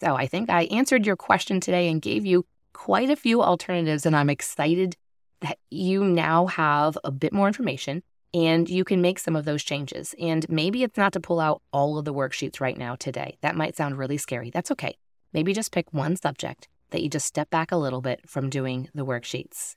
So 0.00 0.14
I 0.14 0.26
think 0.26 0.48
I 0.48 0.62
answered 0.64 1.04
your 1.04 1.16
question 1.16 1.60
today 1.60 1.88
and 1.88 2.00
gave 2.00 2.24
you 2.24 2.46
quite 2.72 3.10
a 3.10 3.16
few 3.16 3.42
alternatives, 3.42 4.06
and 4.06 4.16
I'm 4.16 4.30
excited 4.30 4.96
that 5.40 5.58
you 5.70 6.04
now 6.04 6.46
have 6.46 6.96
a 7.04 7.10
bit 7.10 7.32
more 7.32 7.46
information 7.46 8.02
and 8.32 8.68
you 8.70 8.84
can 8.84 9.02
make 9.02 9.18
some 9.18 9.34
of 9.34 9.44
those 9.44 9.62
changes. 9.62 10.14
And 10.20 10.48
maybe 10.48 10.82
it's 10.82 10.96
not 10.96 11.12
to 11.14 11.20
pull 11.20 11.40
out 11.40 11.62
all 11.72 11.98
of 11.98 12.04
the 12.04 12.14
worksheets 12.14 12.60
right 12.60 12.76
now 12.76 12.94
today. 12.94 13.36
That 13.40 13.56
might 13.56 13.76
sound 13.76 13.98
really 13.98 14.18
scary. 14.18 14.50
That's 14.50 14.70
okay. 14.70 14.96
Maybe 15.32 15.52
just 15.52 15.72
pick 15.72 15.92
one 15.92 16.16
subject 16.16 16.68
that 16.90 17.02
you 17.02 17.08
just 17.08 17.26
step 17.26 17.50
back 17.50 17.72
a 17.72 17.76
little 17.76 18.00
bit 18.00 18.28
from 18.28 18.50
doing 18.50 18.88
the 18.94 19.04
worksheets. 19.04 19.76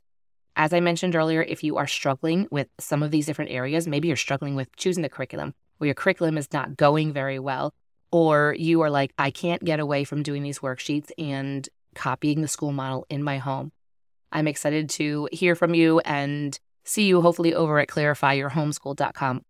As 0.55 0.73
I 0.73 0.79
mentioned 0.79 1.15
earlier, 1.15 1.41
if 1.41 1.63
you 1.63 1.77
are 1.77 1.87
struggling 1.87 2.47
with 2.51 2.67
some 2.79 3.01
of 3.01 3.11
these 3.11 3.25
different 3.25 3.51
areas, 3.51 3.87
maybe 3.87 4.07
you're 4.07 4.17
struggling 4.17 4.55
with 4.55 4.75
choosing 4.75 5.01
the 5.01 5.09
curriculum 5.09 5.55
or 5.79 5.85
your 5.85 5.95
curriculum 5.95 6.37
is 6.37 6.51
not 6.53 6.77
going 6.77 7.13
very 7.13 7.39
well, 7.39 7.73
or 8.11 8.55
you 8.57 8.81
are 8.81 8.89
like, 8.89 9.13
I 9.17 9.31
can't 9.31 9.63
get 9.63 9.79
away 9.79 10.03
from 10.03 10.23
doing 10.23 10.43
these 10.43 10.59
worksheets 10.59 11.11
and 11.17 11.67
copying 11.95 12.41
the 12.41 12.47
school 12.47 12.71
model 12.71 13.05
in 13.09 13.23
my 13.23 13.37
home. 13.37 13.71
I'm 14.31 14.47
excited 14.47 14.89
to 14.91 15.29
hear 15.31 15.55
from 15.55 15.73
you 15.73 15.99
and 15.99 16.57
see 16.83 17.05
you 17.05 17.21
hopefully 17.21 17.53
over 17.53 17.79
at 17.79 17.87
clarifyyourhomeschool.com. 17.87 19.41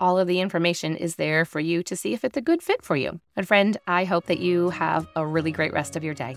All 0.00 0.18
of 0.18 0.26
the 0.26 0.40
information 0.40 0.96
is 0.96 1.16
there 1.16 1.44
for 1.44 1.60
you 1.60 1.82
to 1.84 1.96
see 1.96 2.14
if 2.14 2.24
it's 2.24 2.36
a 2.36 2.42
good 2.42 2.62
fit 2.62 2.82
for 2.82 2.96
you. 2.96 3.20
And 3.36 3.46
friend, 3.46 3.76
I 3.86 4.04
hope 4.04 4.26
that 4.26 4.40
you 4.40 4.70
have 4.70 5.06
a 5.14 5.26
really 5.26 5.52
great 5.52 5.72
rest 5.72 5.94
of 5.94 6.02
your 6.02 6.14
day. 6.14 6.36